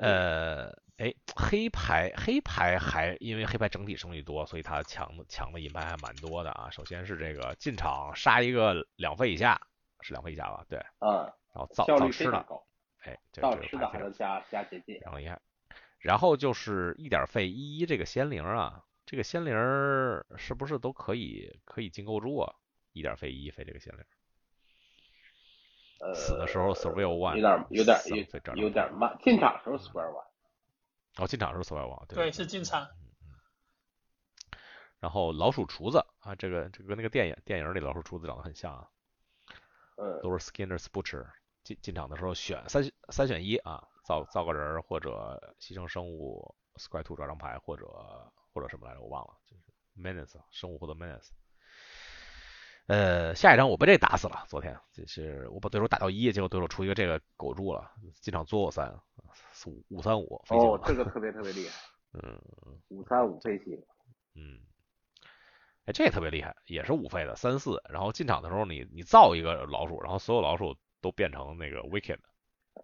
[0.00, 6.68] 呃哎，黑牌黑牌还因为黑牌整体胜率多，所以它强的强的银牌还蛮多的啊。
[6.70, 9.60] 首先是这个进场杀一个两费以下，
[10.02, 10.64] 是两费以下吧？
[10.68, 11.24] 对，嗯，
[11.54, 12.46] 然后造造吃的，
[13.04, 15.40] 哎，这到这个吃的还能加加结界然后厉害。
[15.98, 22.54] 然后就是一点费一一这个仙灵啊，这个仙灵儿是不是都可以可以进构筑啊？
[22.92, 24.04] 一点费一费这个仙灵，
[26.00, 30.24] 呃，死的时候 survival one 有点有点三费这儿有有点慢，进场时候 square one，
[31.22, 32.88] 哦，进场时候 survival one 对对，是进场。
[34.98, 38.88] 然后老鼠厨子啊，这个这个跟那个电影电影里老鼠厨子长得很像啊，
[39.96, 41.26] 嗯，都是 Skinner's Butcher。
[41.62, 47.86] 进进场的时候选三三选一啊，造造个人儿或者牺牲生物 Square Two 抓张牌，或者
[48.54, 49.62] 或者什么来着我忘了，就是
[49.94, 51.28] Menace 生物或者 Menace。
[52.90, 57.88] 呃，下一张我被这打死了，昨天就是我把对手打到一，结果对手出一个这个狗住了，
[58.20, 58.92] 进场作我三，
[59.64, 61.74] 五五三五哦了，这个特别特别厉害，
[62.14, 62.36] 嗯
[62.88, 63.80] 五三五飞行，
[64.34, 64.58] 嗯，
[65.84, 72.18] 哎，这也特别厉害，也是五费的三四，然后进场的时候你你造一个老鼠，然后所有老鼠都变成那个 Wicked，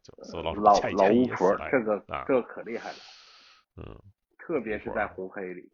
[0.05, 2.99] 就所有老鼠老老巫婆这个啊这个可厉害了，
[3.79, 4.01] 嗯，
[4.39, 5.69] 特别是在红黑里，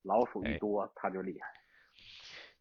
[0.00, 0.54] 老鼠哎。
[0.54, 1.48] 一多它就厉害，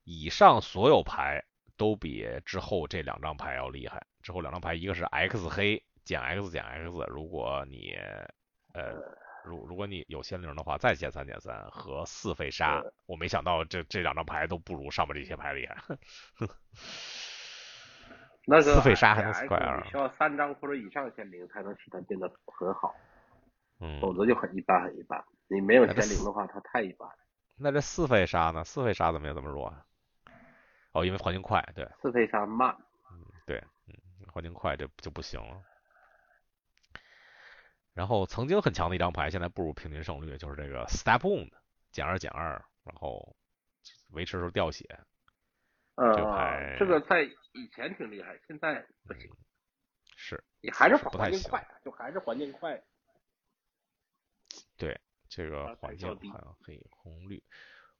[0.04, 1.44] 以上所有牌
[1.78, 4.06] 都比之后这两张牌要厉害。
[4.22, 7.94] 之后两张牌，一个是 X 黑减 X 减 X，如果你
[8.74, 8.94] 呃
[9.44, 12.82] 如如果你有仙灵的话，再减三减三和四费杀。
[13.06, 15.76] 我没想到这这两张牌都不如上面这些牌厉害。
[18.46, 22.94] 那个四费杀还能 square 你需要三张或者以上仙灵才能使它变得很好，
[23.80, 25.24] 嗯，否则就很一般很一般。
[25.48, 27.16] 你没有仙灵的话，它太一般了。
[27.58, 28.64] 那这四费杀呢？
[28.64, 29.86] 四费杀怎么也这么弱啊？
[30.94, 32.76] 哦，因为环境快，对四费三慢，
[33.46, 33.96] 对，嗯，
[34.32, 35.62] 环境快这就不行了。
[37.94, 41.50] 然后曾经很强的一张牌，现在不如平均胜率，就是这个 Step On
[41.92, 43.36] 减二减二，然后
[44.12, 44.88] 维持时候掉血。
[45.96, 49.30] 呃这个牌，这个在以前挺厉害，现在不行。
[50.16, 52.84] 是你还是是不太行环境快，就还是环境快。
[54.78, 57.44] 对这个啊环境好像黑红绿。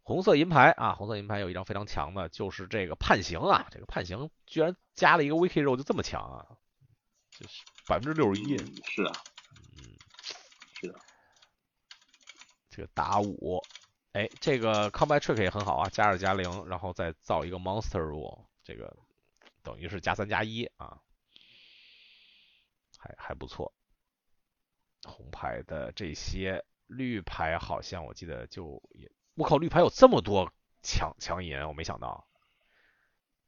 [0.04, 6.58] 红色银牌啊，红色银牌有一张非常强的，就是这个判刑啊，这个判刑居然加了一个 Wiki 肉就这么强啊，
[7.32, 9.14] 就是百分之六十一，嗯是啊，
[9.78, 9.96] 嗯，
[10.80, 11.00] 是的，
[12.70, 13.62] 这个打五，
[14.12, 18.96] 哎，这个 combat trick 也很好啊，加二加零，然后再造一个 monster rule，这个
[19.64, 21.00] 等于是加三加一啊，
[22.98, 23.74] 还还不错。
[25.06, 32.28] 红牌的这些，绿牌好像我记得就也，我靠，绿牌有这么多强强银，我没想到。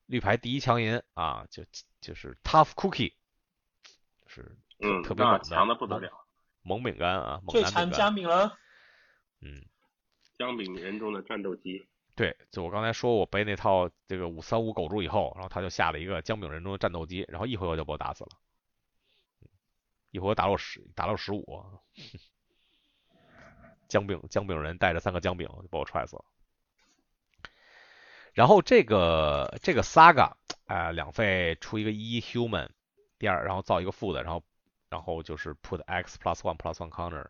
[0.05, 1.63] 绿牌第一强银啊，就
[2.01, 3.13] 就是 tough cookie，
[4.27, 6.27] 是特嗯，特别强的不得猛了，
[6.61, 8.51] 猛饼干啊，猛最强男饼干，姜饼人，
[9.41, 9.65] 嗯。
[10.38, 11.88] 姜饼人中的战斗机。
[12.13, 18.31] 对，就我刚才说我被那套这个五三五狗住以后，然后他就下了一个姜饼人中的战斗机，然后一回合就把我打死了，
[20.11, 21.63] 一回合打了我十打了我十五，
[23.88, 26.25] 姜饼姜饼人带着三个姜饼就把我踹死了。
[28.33, 30.33] 然后这个这个 Saga
[30.65, 32.69] 啊、两费出一个一 human，
[33.17, 34.43] 第二然后造一个负的，然后
[34.89, 37.27] 然后就是 put x plus one plus one counter。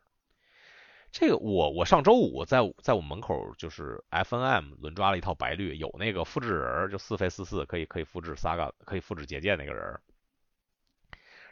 [1.11, 9.99] 这个我我上周五在在我门口就是 F N M 轮抓了一套白绿，有那个复制人，就四费四四可以可以复制 Saga 可以复制结界那个人。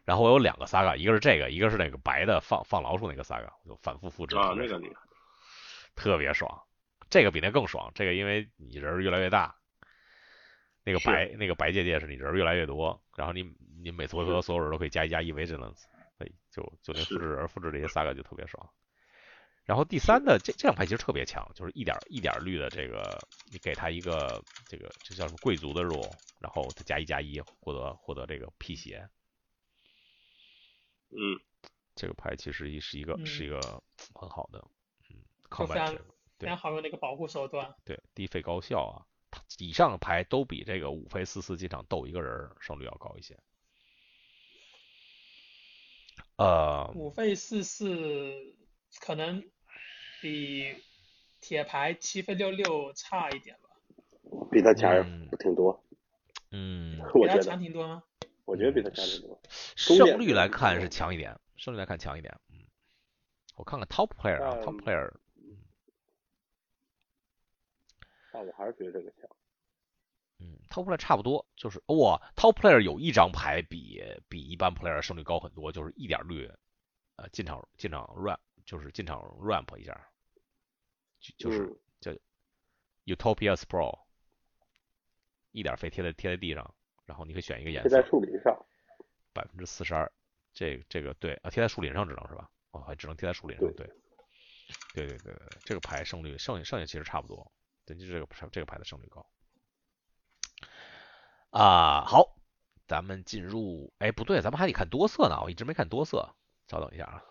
[0.05, 4.35] 然后我有两个 Saga，一个是这个，一个是那个白的放放老鼠那个 Saga，我就反复复制。
[4.35, 4.95] 啊，那个厉害。
[5.95, 6.63] 特别爽。
[7.09, 9.55] 这个比那更爽，这个因为你人儿越来越大，
[10.83, 13.43] 那个白那个白界界是你人儿越来越多，然后你
[13.83, 15.83] 你每次回合所有人都可以加一加一 vigilance，
[16.17, 18.67] 哎，就就那复制人儿复制这些 saga 就特别爽。
[19.63, 23.17] 然后第三的这这两牌其实特别强，就是一点一点绿的这个，
[23.51, 29.07] 你给他一个这个这叫什么贵族的 role，然后他加一加一获得获得这个辟邪，
[31.15, 31.39] 嗯，
[31.95, 33.59] 这个牌其实也是一个、嗯是一个
[34.13, 34.63] 很好的
[35.09, 35.17] 嗯
[35.57, 35.97] 就非 combat 常
[36.39, 37.73] 非常好用的一个保护手段。
[37.85, 39.05] 对，低费高效啊。
[39.31, 43.37] 它以上牌都比这个五费四四进场斗一个人胜率要高一些。
[46.35, 48.55] 呃，五费四四
[49.01, 49.43] 可能
[50.21, 50.75] 比
[51.41, 53.69] 铁牌七费六六差一点吧。
[54.51, 55.03] 比他强
[55.39, 55.83] 挺多。
[56.51, 58.03] 嗯， 比他强挺多吗？
[58.45, 59.41] 我觉得比他强得多。
[59.49, 62.37] 胜率来看是强一点，胜率来看强一点。
[62.49, 62.67] 嗯，
[63.55, 65.13] 我看看 top player 啊，top player。
[68.31, 69.29] 但我还是觉得这个强。
[70.39, 76.51] 嗯，top player 差不多，就是哇，top player 有一张牌比比一般 player 胜率高很多，就是一点绿，
[77.15, 80.09] 呃，进场进场 ramp，就是进场 ramp 一下，
[81.19, 82.11] 就就是叫
[83.05, 83.99] Utopia's Pro，
[85.51, 86.75] 一点费贴在贴在地上，
[87.05, 87.89] 然后你可以选一个颜色。
[87.89, 88.57] 贴在树林上。
[89.33, 90.11] 百分之四十二，
[90.53, 92.49] 这这个对啊，贴在树林上只能是吧？
[92.71, 93.89] 哦，还只能贴在树林上，对。
[94.95, 97.51] 对对对对，这个牌胜率剩下剩下其实差不多，
[97.85, 99.25] 对，就是这个这个牌的胜率高。
[101.49, 102.37] 啊，好，
[102.87, 106.33] 咱们进入，哎，不对，咱们还得看多色呢，我一直没看多色，
[106.67, 107.23] 稍等一下啊，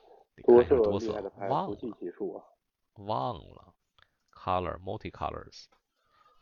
[0.47, 1.14] 多色多色，
[1.49, 2.45] 忘了，啊，
[2.95, 3.75] 忘了
[4.33, 5.64] ，color multi colors，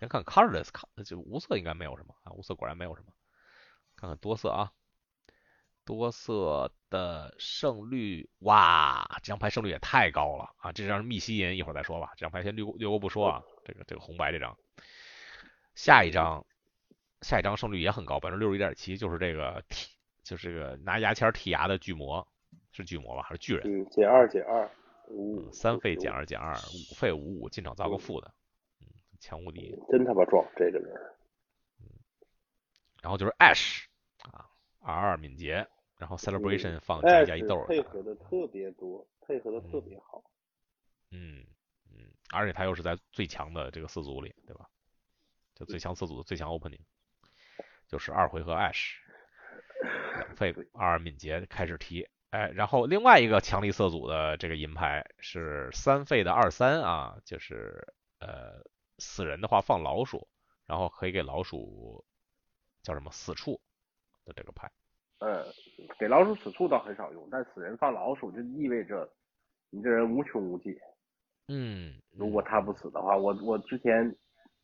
[0.00, 0.70] 先看 colorless，
[1.04, 3.12] 就无色应该没有什么啊，无色果然没有什么，
[4.00, 4.72] 看看多色啊，
[5.84, 14.56] 多色的胜率，哇，这张牌胜率也太高了啊，这张密西银一会儿再说吧，这张牌先略过略过不说啊，这个这个红白这张，
[15.74, 16.44] 下一张。
[17.22, 19.88] 下一张胜率也很高，百分之六十一点七，就是这个剔，
[20.22, 22.26] 就是这个拿牙签剔牙的巨魔，
[22.72, 23.62] 是巨魔吧，还是巨人？
[23.66, 24.70] 嗯，减二减二，
[25.08, 28.32] 五三费减二减二，五费五五，进场造个负的，
[28.80, 28.86] 嗯，
[29.20, 29.78] 强无敌。
[29.90, 30.94] 真他妈壮，这个人。
[31.80, 31.92] 嗯，
[33.02, 33.84] 然后就是 Ash
[34.80, 35.66] 啊，二二敏捷，
[35.98, 37.64] 然后 Celebration 放加加一豆。
[37.66, 40.22] 配合的特别多，配合的特别好。
[41.10, 41.44] 嗯
[41.90, 44.68] 嗯，而且他又是在最强的这个四组里，对吧？
[45.54, 46.80] 就最强四组的最强 Opening。
[47.88, 48.94] 就是二回合 Ash，
[50.16, 58.62] 两费二敏捷开始提，哎，然后另外一个强力色组的这个银牌是三费的二三啊，就是呃
[58.98, 60.28] 死人的话放老鼠，
[60.66, 62.04] 然后可以给老鼠
[62.84, 63.60] 叫什么死处
[64.30, 64.70] 的这个牌。
[65.18, 65.44] 呃，
[65.98, 69.06] 给老鼠死处倒很少用，但死人放老鼠就意味着
[69.70, 70.74] 你这人无穷无尽。
[71.48, 74.16] 嗯，如果他不死的话，我我之前。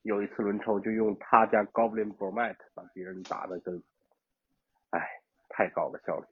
[0.02, 3.82] 有一次轮抽就用他家 Goblin b r o m a t 把别人打的跟，
[4.90, 5.00] 哎，
[5.48, 6.26] 太高了效率。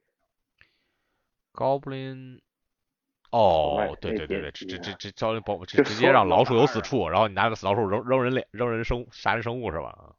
[1.52, 2.40] Goblin，
[3.32, 10.14] 哦，对对对对，这这这这招保直直接让老鼠有死处，然后你拿个死老鼠扔扔人脸扔人生杀人生物是吧？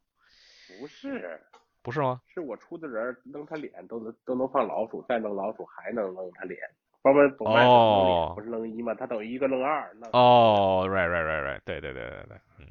[0.78, 1.40] 不是，
[1.86, 2.20] 不是吗？
[2.26, 6.58] 是我出的人扔他脸都能都能放老鼠，再扔老鼠还能扔他脸。
[7.02, 8.92] R o m a t 不是扔一吗？
[8.92, 9.96] 他等于一个扔二。
[10.12, 12.66] 哦，right right right right，对对对对对，嗯。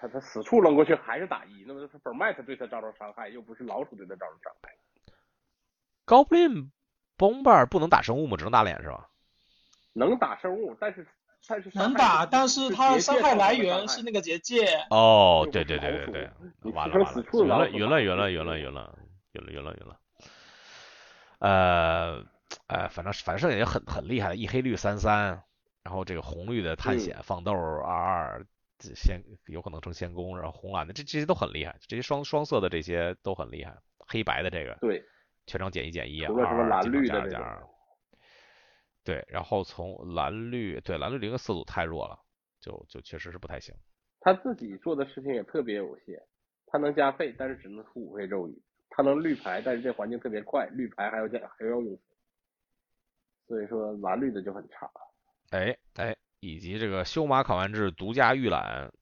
[0.00, 4.74] 他他死处扔过去还是打一，那么是本麦他对他造成伤害，又不是老鼠对他造成伤害。
[6.06, 6.70] Goblin
[7.18, 8.38] Bomber 不能打生物吗？
[8.38, 9.10] 只能打脸是吧？
[9.92, 11.06] 能打生物，但是
[11.74, 14.66] 能打，但是他伤害来源是那个结界。
[14.90, 18.98] 哦，对对对对对，完了完了，晕了晕了晕了晕了
[19.32, 19.96] 晕了晕了晕了。
[21.38, 22.24] 呃，
[22.66, 25.42] 呃，反正反正也很很厉害，一黑绿三三，
[25.82, 28.46] 然后这个红绿的探险放豆二二。
[28.96, 33.72] 先有可能成先攻，然后红蓝的这这些都很厉害，这些双双色的这些都很厉害，
[34.08, 35.00] 黑白的这个对，
[35.46, 36.32] 全场减一减一啊，
[36.68, 37.62] 蓝绿的加二，
[39.04, 42.18] 对，然后从蓝绿对蓝绿零个四组太弱了，
[42.60, 43.74] 就就确实是不太行。
[44.20, 46.22] 他自己做的事情也特别有限，
[46.66, 51.98] 他能加费，但是只能出五费咒语，他能绿牌，但是这环境特别快，绿牌还要加还要用，
[53.46, 54.90] 所以说蓝绿的就很差。
[55.50, 56.16] 哎哎。
[56.44, 58.92] 以及这个修马考完制独家预览，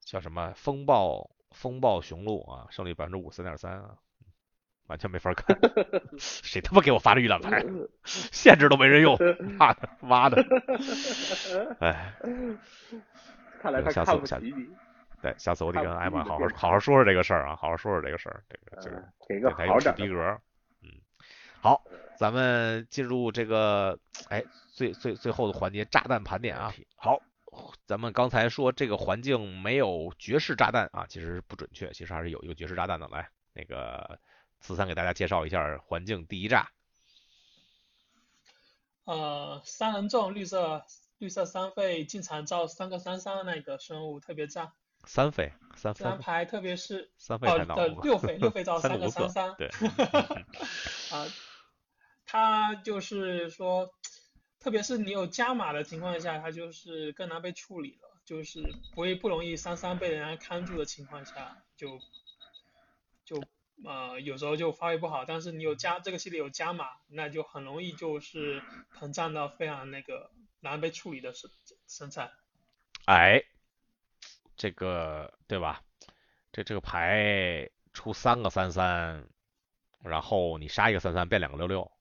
[0.00, 3.96] 叫什么风暴风暴雄鹿啊，胜率百分之五十三点三啊，
[4.90, 5.56] 完全没法看，
[6.18, 7.64] 谁他妈给我发的预览牌，
[8.04, 9.16] 限制都没人用，
[9.56, 10.44] 妈的妈的，
[11.80, 12.12] 哎，
[13.62, 14.38] 看来他下次下
[15.22, 20.38] 对，下次我得跟艾玛好好好好说说这个事儿啊，好好说说这个事儿，这个就是给个好点逼格，
[20.82, 20.90] 嗯，
[21.60, 21.82] 好，
[22.18, 24.44] 咱们进入这个哎。
[24.72, 26.72] 最最最后的环节，炸弹盘点啊！
[26.96, 27.20] 好，
[27.84, 33.06] 咱们刚才说这个环境没有绝世炸弹啊，其实不准确，其实还是有一个绝世炸弹的。
[33.08, 34.18] 来，那个
[34.60, 36.70] 四三给大家介绍一下环境第一炸。
[39.04, 40.86] 呃，三人众绿色
[41.18, 44.72] 绿色三费进场造三个三三的那个生物特别炸。
[45.04, 47.86] 三费三这张牌特别是三费太恼了。
[48.02, 49.54] 六费六费造 三个三三。
[49.56, 49.68] 对。
[51.10, 51.26] 啊，
[52.24, 53.92] 他就是说。
[54.62, 58.20] 特别是你有加码的情况下，它就是更难被处理了。
[58.26, 58.62] 就是
[58.94, 61.98] 不会不容易三三被人家看住的情况下，就
[63.24, 63.42] 就
[63.84, 65.24] 呃有时候就发挥不好。
[65.24, 68.62] 但是你有加这个系列有加码，那就很容易就是
[68.98, 71.50] 膨胀到非常那个难被处理的身
[71.86, 72.30] 身材。
[73.06, 73.42] 哎，
[74.56, 75.82] 这个对吧？
[76.52, 79.28] 这这个牌出三个三三，
[80.02, 81.92] 然后你杀一个三三变两个六六，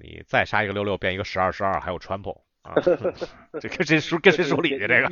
[0.00, 2.42] 你再杀一个六六变一个十二十二，还有 trample。
[2.62, 2.74] 啊，
[3.60, 4.86] 这跟谁说跟谁说理去？
[4.86, 5.08] 这个，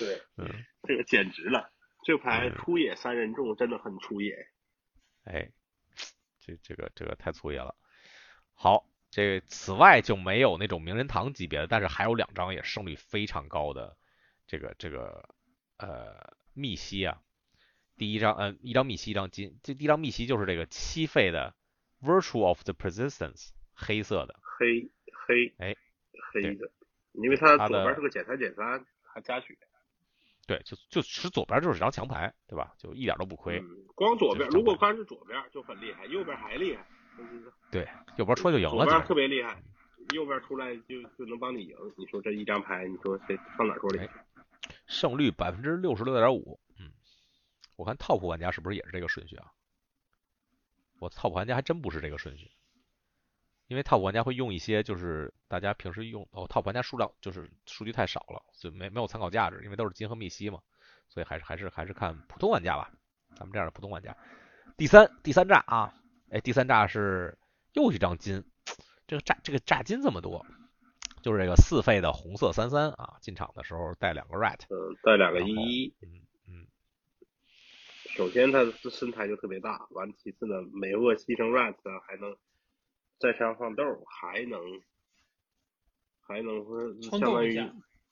[0.00, 1.70] 对，嗯，这个简直了，
[2.04, 4.48] 这牌出野三人众真的很出野。
[5.24, 5.50] 哎，
[6.40, 7.74] 这这个这个太粗野了。
[8.52, 13.96] 好，这此外就没有那种名人堂级别的，但是还有两张也胜率非常高的，
[14.46, 15.28] 这个这个
[15.78, 17.22] 呃密西啊，
[17.96, 21.54] 第一张呃一张密西一张金，这第一张密西就是这个七费的
[22.00, 24.90] Virtue of the Persistence 黑色的黑
[25.26, 25.74] 黑哎。
[26.32, 26.68] 黑的，
[27.12, 29.56] 因为它左边是个减三减三，还加血。
[30.46, 32.74] 对，就就其实左边就是张强牌，对吧？
[32.78, 33.62] 就一点都不亏。
[33.94, 36.86] 光左边，如果光是左边就很厉害，右边还厉害。
[37.70, 38.84] 对，右边出来就赢了。
[38.84, 39.62] 左边特别厉害，
[40.14, 41.76] 右边出来就就能帮你赢。
[41.96, 44.08] 你说这一张牌，你说谁上哪说理？
[44.86, 46.60] 胜率百分之六十六点五。
[46.78, 46.92] 嗯，
[47.76, 49.46] 我看 top 玩家是不是也是这个顺序啊？
[50.98, 52.50] 我 top 玩家还真不是这个顺序。
[53.66, 60.60] 因为 top 玩家会用一些，就是大家平时用哦，top 玩家数量就是数据太少了，所以没没有参考价值，因为都是金和密西嘛，
[61.08, 62.90] 所以还是还是还是看普通玩家吧，
[63.36, 64.14] 咱们这样的普通玩家。
[64.76, 65.94] 第三第三炸啊，
[66.30, 67.38] 哎，第三炸是
[67.72, 68.44] 又一张金，
[69.06, 70.44] 这个炸这个炸金这么多，
[71.22, 76.66] 就是这个四费的红色三三啊，进场的时候带两个 rat，嗯，带两个一一，嗯嗯。
[78.14, 81.74] 首先他的身材就特别大，完其次呢，美恶牺牲 rat
[82.06, 82.36] 还能。
[83.18, 84.60] 再上放豆，还能
[86.20, 87.54] 还能说相当于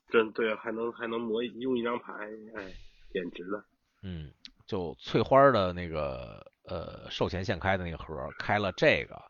[0.08, 2.12] 真对，还能还能磨用一张牌，
[2.54, 2.72] 哎，
[3.12, 3.64] 简直了。
[4.02, 4.32] 嗯，
[4.66, 9.20] 就翠花的那个呃售前现开的那个盒开了这个，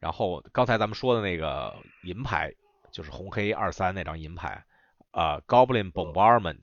[0.00, 2.52] 然后刚才咱们说的那个银牌，
[2.92, 4.64] 就是红黑二三那张银牌
[5.10, 6.62] 啊，Goblin Bombardment，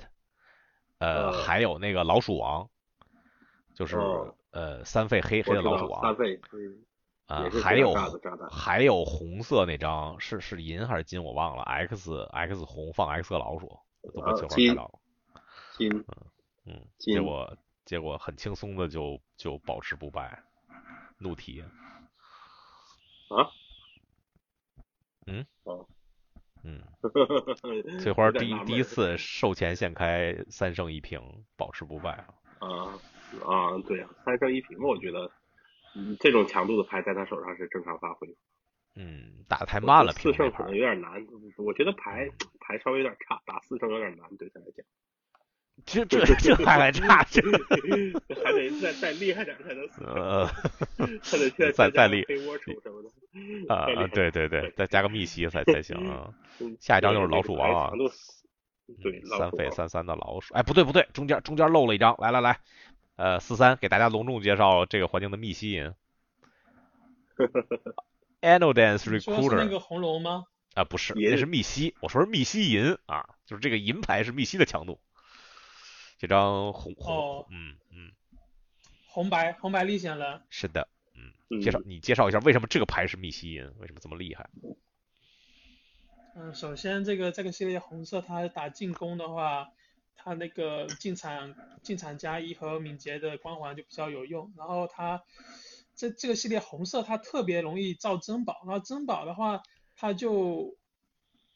[0.99, 2.69] 呃，还有那个老鼠王，
[3.75, 3.97] 就是
[4.51, 6.01] 呃三费黑黑的老鼠王。
[6.01, 6.39] 三费。
[7.32, 7.93] 啊，还有
[8.49, 13.79] 还有红色那张是是银还是金我忘了，X X 红放 X 老鼠
[14.13, 14.99] 都被翠花开到了，
[15.77, 16.05] 金嗯
[16.65, 20.43] 嗯，结果结果很轻松的就就保持不败，
[21.19, 21.67] 怒提啊
[25.27, 25.88] 嗯哦
[26.63, 26.82] 嗯，
[28.01, 31.21] 翠花第第一次售前现开三胜一平
[31.55, 32.25] 保持不败
[32.59, 32.99] 啊啊
[33.45, 35.32] 啊对三胜一平我觉得。
[35.95, 38.27] 嗯，这种强度的牌在他手上是正常发挥。
[38.95, 41.25] 嗯，打的太慢了，四胜可能有点难。
[41.57, 42.29] 我觉得牌
[42.59, 44.85] 牌稍微有点差，打四胜有点难，对他来讲。
[45.85, 47.41] 这这这还来差，这
[48.43, 50.03] 还得再再厉害点才能死。
[50.03, 50.45] 呃，
[51.23, 53.73] 还得再再再厉黑窝手什么的。
[53.73, 56.29] 啊，对对对，再加个密西才才行啊。
[56.79, 57.91] 下一张就是老鼠王啊。
[59.01, 60.53] 对，三费三三的老鼠。
[60.53, 62.59] 哎，不对不对，中间中间漏了一张，来来来。
[63.18, 65.93] 呃，四三给大家隆重介绍这个环境的密西银。
[68.41, 69.57] Annual Dance Recruiter。
[69.57, 70.45] 那个红龙吗？
[70.74, 71.95] 啊，不是，那是密西。
[71.99, 74.99] 我说是密西银啊，就是这个银牌是密西的强度。
[76.18, 78.12] 这张红红，嗯嗯。
[79.07, 80.43] 红白红白立显了。
[80.49, 81.62] 是的，嗯。
[81.62, 84.49] 介绍你介绍一下为什么这个牌是密西银，为什么这么厉害？
[86.36, 89.70] 嗯，首先这个这个系列红色它打进攻的话。
[90.16, 95.24] 它那个进场进场加一和敏捷的光环就比较有用，然后他
[95.95, 99.64] 这这个系列红色它特别容易造珍宝，然后珍宝的话
[99.95, 100.78] 它就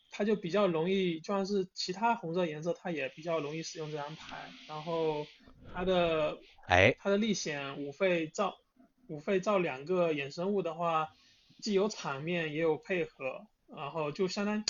[0.09, 5.27] 它就比较容易，就算是其他红色颜色它也比较容易使用这张牌，然后
[5.71, 8.57] 它的哎它的历险五费造
[9.07, 11.09] 五费造两个衍生物的话，
[11.61, 14.65] 既有场面也有配合，然后就相当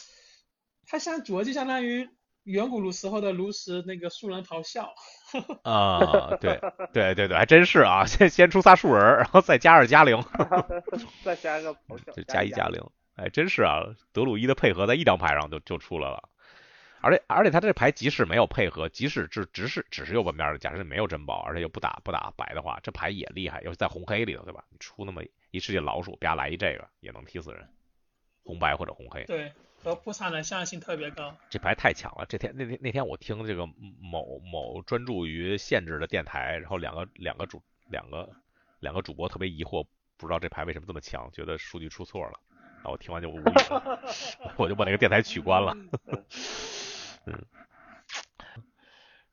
[0.85, 2.09] 它相主要就相当于。
[2.45, 4.93] 远古炉时候的炉石那个树人咆哮，
[5.63, 6.59] 啊，对
[6.93, 10.23] 对对对，还真是啊，先先出仨树人，然后再加二加零，
[11.25, 12.81] 再加个咆哮，就加一加零，
[13.15, 13.81] 哎，真是啊，
[14.13, 16.29] 德鲁伊的配合在一张牌上就就出来了，
[17.01, 24.63] 而且而且他这牌即使没有配合，即使只只是只是右半边的，假设没有珍宝，而且又不打不打白的话，这牌也厉害，要是在红黑里头，对吧？
[24.69, 27.67] 你出那么一世界老鼠，啪来一这个也能踢死人，
[28.43, 29.23] 红白或者红黑。
[29.23, 29.51] 对。
[29.85, 32.25] 和菩萨的相性特别高，这牌太强了。
[32.25, 33.67] 这天那天那天我听这个
[34.01, 37.61] 某某专注于限制的电台，然后两个两个主
[37.91, 38.27] 两个
[38.79, 39.85] 两个主播特别疑惑，
[40.17, 42.39] 不知道这牌为什么这么强，觉得数据出错了。
[42.77, 44.01] 然后我听完就无语了，
[44.57, 45.77] 我就把那个电台取关了。
[47.27, 47.45] 嗯。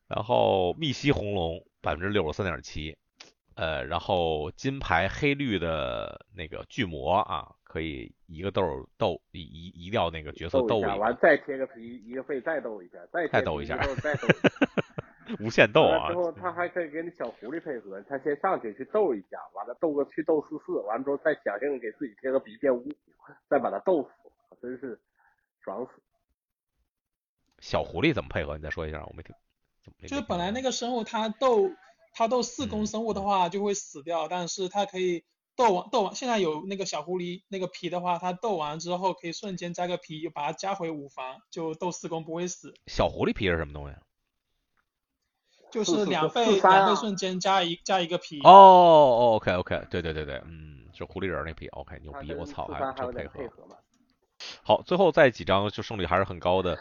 [0.07, 2.95] 然后密西红龙百分之六十三点七，
[3.55, 14.27] 呃，然后金牌黑绿的那个巨魔啊，可以一个豆斗一一一掉那个角色斗一下，完再贴个皮一个费再斗一下，再再斗一下，再斗，
[15.39, 16.07] 无限斗啊！
[16.07, 22.87] 之后他还可以给你小狐狸配合，他先上去去斗一下，完了斗个去斗四四，完了之后再响应给自己贴个皮变五，
[23.49, 24.09] 再把他斗死，
[24.61, 25.01] 真是
[25.59, 25.91] 爽死。
[27.57, 28.55] 小狐狸怎么配合？
[28.55, 29.35] 你再说一下，我没听。
[30.07, 31.71] 就是本来那个生物它斗
[32.13, 35.23] 它斗四攻生物的话就会死掉，但是它可以
[35.55, 42.73] 斗完斗完，现在有那个小狐狸那个皮的话，它斗完之后可以瞬间加个皮，又把它加回五房，就斗四攻不会死。
[42.87, 43.95] 小狐狸皮是什么东西？
[45.71, 48.39] 就是两倍两倍瞬间加一加一个皮。
[48.43, 53.39] 哦，OK OK，对对对对，嗯，就狐狸人那皮，OK，牛逼，我操，还真配合。
[53.39, 53.67] 配合
[54.61, 56.77] 好，最后再几张就胜率还是很高的。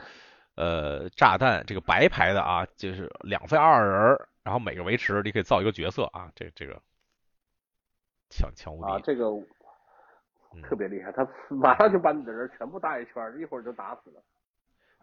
[0.57, 6.83] 呃，炸弹这个白牌的啊，就是两费二人，然后每个维持你可以造一个角色啊，这这个
[8.33, 9.27] 强强无敌啊，这个
[10.63, 14.23] 特别厉害，他马上就把你的人全部打一圈，一会儿就打死了。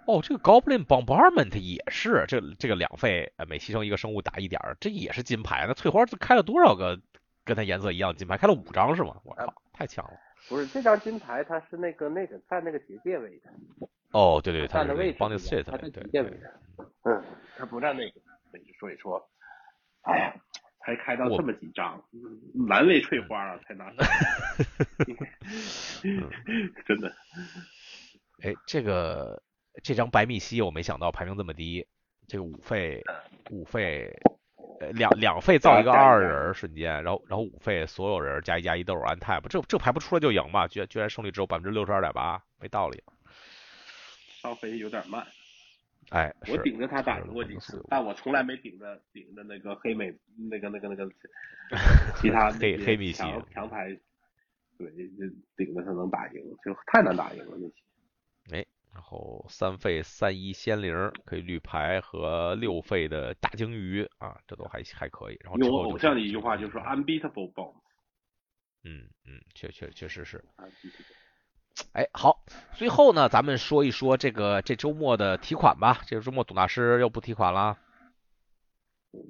[0.07, 5.65] 哦，这个 Goblin Bombardment 也是这这个两费，每牺牲一个生物打一点，这也是金牌。
[5.67, 6.99] 那翠花开了多少个
[7.45, 8.38] 跟它颜色一样金牌？
[8.38, 9.15] 开了五张是吗？
[9.23, 10.13] 我靠，太强了。
[10.47, 13.51] 不是这张金牌，它是那个那个在那个结界位的。
[14.11, 15.19] 哦，对对，他的位置，
[15.63, 16.51] 他在结界位置。
[17.03, 17.23] 嗯，
[17.57, 18.19] 他不占那个
[18.53, 19.21] 位置，所以说，
[20.03, 20.34] 哎呀，
[20.86, 22.03] 才开到这么几张，
[22.67, 23.91] 蓝为翠花啊，才拿。
[26.86, 27.13] 真的。
[28.41, 29.43] 哎，这个
[29.84, 31.86] 这张白密西我没想到排名这么低，
[32.27, 33.03] 这个五费
[33.49, 34.09] 五费，
[34.80, 40.67] 呃两两费造一个二人瞬间，然后然后五费所有人加一加一都是 untap，这这排不出来就赢嘛？
[40.67, 43.03] 居然居然胜率只有百分之六十二点八，没道理。
[44.41, 45.27] 稍微有点慢，
[46.10, 50.14] 哎，我顶着他打赢过几次，但我从来没顶着顶着那个黑美
[50.49, 51.10] 那个那个那个
[52.20, 53.22] 其他黑黑米奇
[53.53, 53.89] 强牌，
[54.78, 58.57] 对，就顶着他能打赢，就太难打赢了那些。
[58.57, 65.38] 哎，然后三费三一仙灵可以绿牌和六费的大鲸鱼啊，这都还还可以。
[65.43, 67.76] 然后用我偶像的一句话就是 unbeatable bomb。
[68.84, 70.43] 嗯嗯，确确确实是。
[71.93, 76.01] 哎，好，最后呢，咱们说一说这个这周末的提款吧。
[76.05, 77.77] 这个周末董大师又不提款了。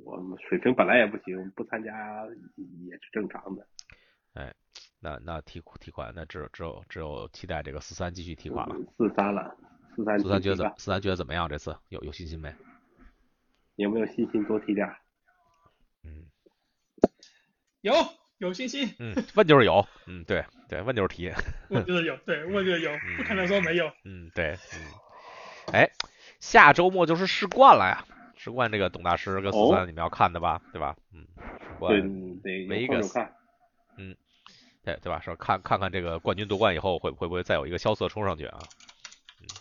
[0.04, 2.26] 我们水平本来也不行，不参加
[2.86, 3.66] 也是正常的。
[4.34, 4.54] 哎，
[5.00, 8.76] 那那提提款，那只有只有只有期待这个四三继续提款了。
[8.98, 9.56] 四三了，
[9.96, 10.20] 四三。
[10.20, 10.74] 四三觉得怎？
[10.78, 11.48] 四三觉得怎么样？
[11.48, 12.54] 这次有有信心没？
[13.76, 14.88] 有没有信心多提点？
[16.04, 16.26] 嗯，
[17.82, 17.94] 有。
[18.40, 21.32] 有信心，嗯，问就是有，嗯，对对，问就是提，
[21.70, 24.80] 问就是有，对，问就是有，不可能说没有，嗯，对，嗯，
[25.74, 25.90] 哎，
[26.40, 28.06] 下周末就是世冠了呀，
[28.38, 30.96] 世冠这个董大师跟四三你们要看的吧，对吧？
[31.14, 31.28] 嗯，
[31.60, 31.94] 世冠，
[32.68, 33.02] 每一个，
[33.98, 34.16] 嗯，
[34.86, 35.20] 对对吧？
[35.20, 38.60] 说看看看这个冠军夺冠以后会会不会再有一个萧瑟冲上去啊？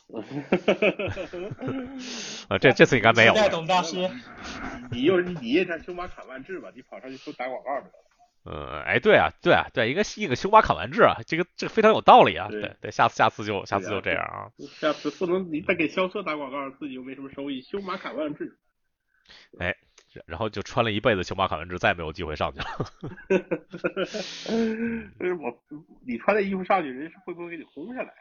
[2.49, 3.35] 啊，这这次应该没有。
[3.51, 4.09] 董大师，
[4.91, 6.71] 你又你也在修马卡万智吧？
[6.75, 7.93] 你跑上去说打广告去了。
[8.45, 18.57] 嗯，哎，对啊，对啊，对，一个一个修马卡完治啊，这个这个非常有道理啊，对对，下次下次就下次就这样啊， 下次不能你再给销售打广告，自己又没什么收益，修马卡完治，
[19.59, 19.77] 哎，
[20.25, 22.67] 然后就穿了一辈子修马卡完治，再也没有机会上去了。
[23.69, 23.77] 就
[24.09, 25.63] 是 我
[26.07, 28.15] 你穿这衣服上去，人家会不会给你轰下来？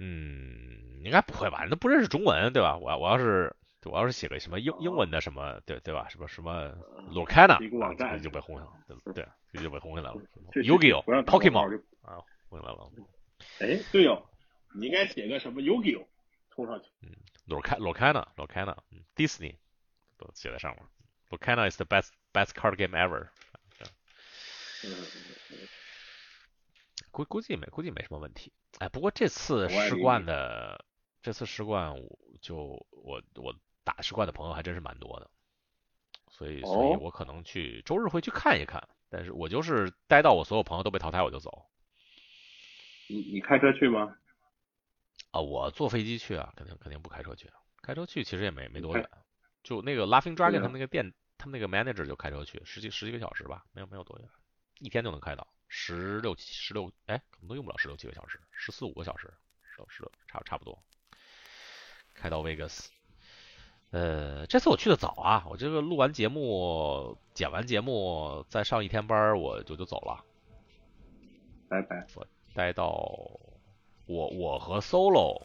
[0.00, 1.64] 嗯，应该不会吧？
[1.70, 2.76] 那不认识中文，对吧？
[2.78, 3.54] 我我要是。
[3.90, 6.08] 我要是写个什么英英文的什么，对对吧？
[6.08, 6.70] 什么什么
[7.10, 8.72] Lorcana，直接就被轰下了，
[9.12, 10.20] 对，直接就被轰下来了。
[10.52, 12.90] Yu-Gi-Oh、Pokemon 啊，轰下来了。
[13.58, 14.24] 哎，对哦，
[14.72, 16.06] 你应该写个什么 Yu-Gi-Oh
[16.50, 16.90] 冲上去。
[17.00, 17.10] 嗯
[17.48, 19.56] ，Lorcana，Lorcana，嗯，Disney
[20.16, 20.84] 都写在上面。
[21.30, 23.30] Lorcana is the best best card game ever。
[27.10, 28.52] 估估计没估计没什么问题。
[28.78, 30.84] 哎，不过这次世冠的
[31.20, 31.96] 这次世冠
[32.40, 32.56] 就
[32.92, 33.52] 我我。
[33.84, 35.30] 打石块的朋友还真是蛮多的，
[36.30, 41.66] 所以所以我可能去周日会去看一看，但是我就是待到我所有朋友都被淘汰我就走。
[43.08, 44.16] 你你开车去吗？
[45.32, 47.50] 啊，我坐飞机去啊，肯定肯定不开车去，
[47.82, 49.10] 开车去其实也没没多远，
[49.62, 54.28] 就那个 Laughing Dragon 他们那个店，他们那个 manager 就开车去十几十几个小时吧，没有没有多远，
[54.78, 60.82] 一天就能开到十六十六，哎，可能都用不了十六七个小时，十四五个小时，十十差差不多，
[62.14, 62.88] 开到 Vegas。
[63.92, 70.24] 呃，这次我去的早啊，我这个录完节目、剪完节目，再上一天班，我就就走了。
[71.68, 72.06] 拜拜。
[72.14, 72.88] 我待到
[74.06, 75.42] 我我和 Solo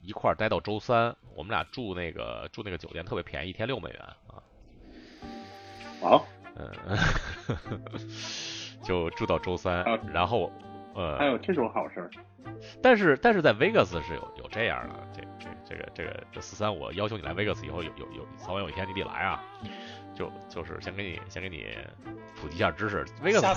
[0.00, 1.16] 一块儿待到周三。
[1.36, 4.42] 我们俩住那个住那个酒店特别便宜，一天六美元啊。
[6.00, 6.26] 好。
[6.56, 6.70] 嗯，
[8.82, 10.50] 就住到周三，然后
[10.94, 11.16] 呃。
[11.18, 12.10] 还有这种好事儿。
[12.82, 19.42] 但是但是在 Vegas 是有有这样的，这这这个这个这四三，我要求你来 Vegas 以后有有有早晚有一天你得来啊。
[20.12, 21.64] 就就是先给你先给你
[22.38, 23.54] 普及一下知识，Vegas 它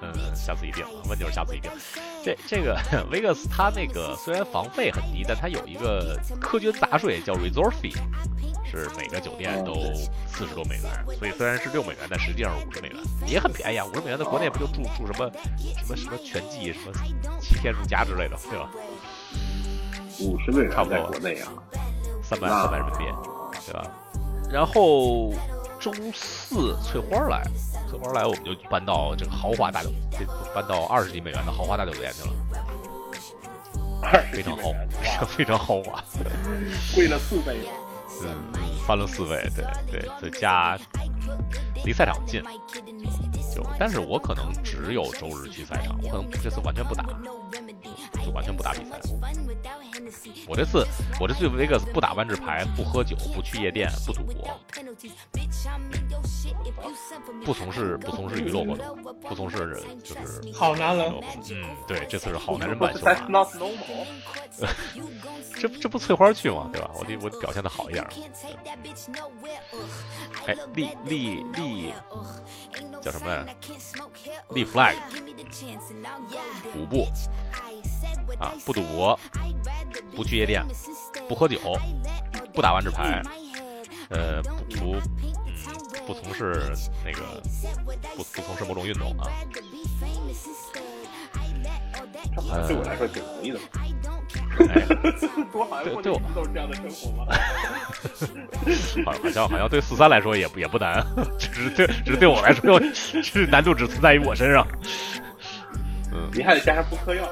[0.00, 1.70] 嗯，下次一定，问就是下次一定。
[2.24, 2.78] 这这个
[3.10, 7.94] Vegas 它那个虽然房费很低，但它有一个科军杂税叫 Resort Fee，
[8.78, 9.74] 是每个酒店都
[10.26, 12.96] 四十多美元，所以虽然是六美元，但实际上是五十美元，
[13.26, 13.84] 也很便宜啊。
[13.86, 15.30] 五十美元在国内不就住住什么
[15.78, 16.92] 什么什么全季什么
[17.40, 18.68] 七天如家之类的，对吧？
[20.20, 21.52] 五十美元差不多国内啊，
[22.22, 23.04] 三百三百人民币，
[23.66, 23.86] 对吧？
[24.50, 25.32] 然后。
[25.82, 27.42] 周四翠花来，
[27.90, 32.32] 翠花来，我们就搬到这个豪华大酒，这搬到二十几美元的豪华大酒店去了，
[34.32, 34.72] 非常豪，
[35.26, 36.00] 非常豪华，
[36.94, 37.56] 贵了四倍，
[38.26, 38.52] 嗯，
[38.86, 39.50] 翻了四位，
[39.90, 40.78] 对对，再加
[41.84, 42.42] 离赛场近，
[43.54, 47.04] 就，但是我可能只有周日去赛场，我可能这次完全不打，
[48.24, 49.00] 就完全不打比赛。
[50.48, 50.86] 我这次，
[51.20, 54.58] 我这次 Vegas 不打万智牌，不喝酒，不去夜店，不赌博，
[57.44, 61.12] 不从事不从事娱乐活动，不从事就是好男人。
[61.50, 63.46] 嗯，对，这次是好男人版秀马。
[65.58, 66.68] 这这不翠花去吗？
[66.72, 66.90] 对吧？
[66.98, 68.04] 我得我表现的好一点。
[70.46, 71.94] 哎，立立立，
[73.00, 73.48] 叫什么来着？
[74.50, 74.96] 立 flag，
[76.76, 77.06] 五步
[78.38, 79.18] 啊，不赌博。
[80.14, 80.62] 不去夜店，
[81.28, 81.58] 不喝酒，
[82.52, 83.22] 不打万智牌，
[84.10, 85.02] 呃，不不，嗯，
[86.06, 86.70] 不从事
[87.04, 87.40] 那个，
[88.16, 89.28] 不不从事某种运动啊。
[92.34, 93.58] 这对我来说挺容易的。
[94.68, 94.82] 哎，
[95.50, 97.26] 多好像对我都是这样的生活吗？
[99.04, 101.04] 好，好像好像对四三来说也不也不难，
[101.38, 104.66] 只是对只是对我来说，是难度只存在于我身上。
[106.12, 107.26] 嗯，你还得加上不嗑药。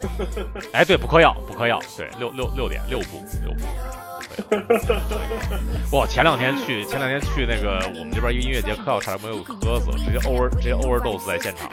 [0.72, 3.60] 哎，对，不嗑药，不嗑药，对，六六六点六步六步。
[5.96, 11.68] 哇，前两天去，前两天去那个我们这边一个音乐节，嗑药差点没有磕死，直接 over 直接 overdose 在现场，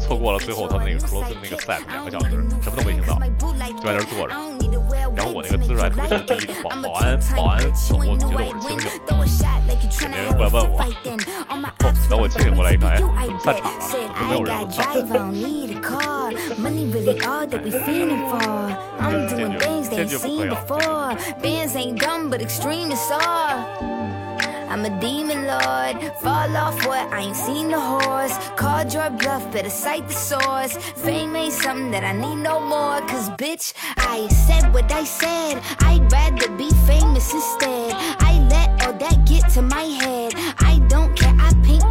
[0.00, 2.30] 错过了最后他那个克罗斯那个 set 两个小时，
[2.62, 3.18] 什么都没听到，
[3.78, 4.34] 就在那坐着。
[5.14, 7.62] 然后我那个姿势还特别低，保保安保安，
[7.92, 9.08] 我觉得我是清醒的，
[9.98, 10.84] 肯定过来问我。
[12.09, 13.89] 等我清醒过来一看，哎，怎么散场了？
[13.89, 14.67] 怎么没有人了？
[16.59, 18.39] Money really all that we feeling for.
[18.99, 21.15] I'm doing things they ain't seen before.
[21.41, 23.65] Bands ain't dumb, but extreme is all.
[24.69, 25.97] I'm a demon lord.
[26.21, 27.11] Fall off what?
[27.13, 28.33] I ain't seen the horse.
[28.55, 30.77] Called your bluff, better cite the source.
[30.95, 33.01] Fame ain't something that I need no more.
[33.07, 35.61] Cause bitch, I said what I said.
[35.81, 37.93] I'd rather be famous instead.
[38.19, 40.16] I let all that get to my head.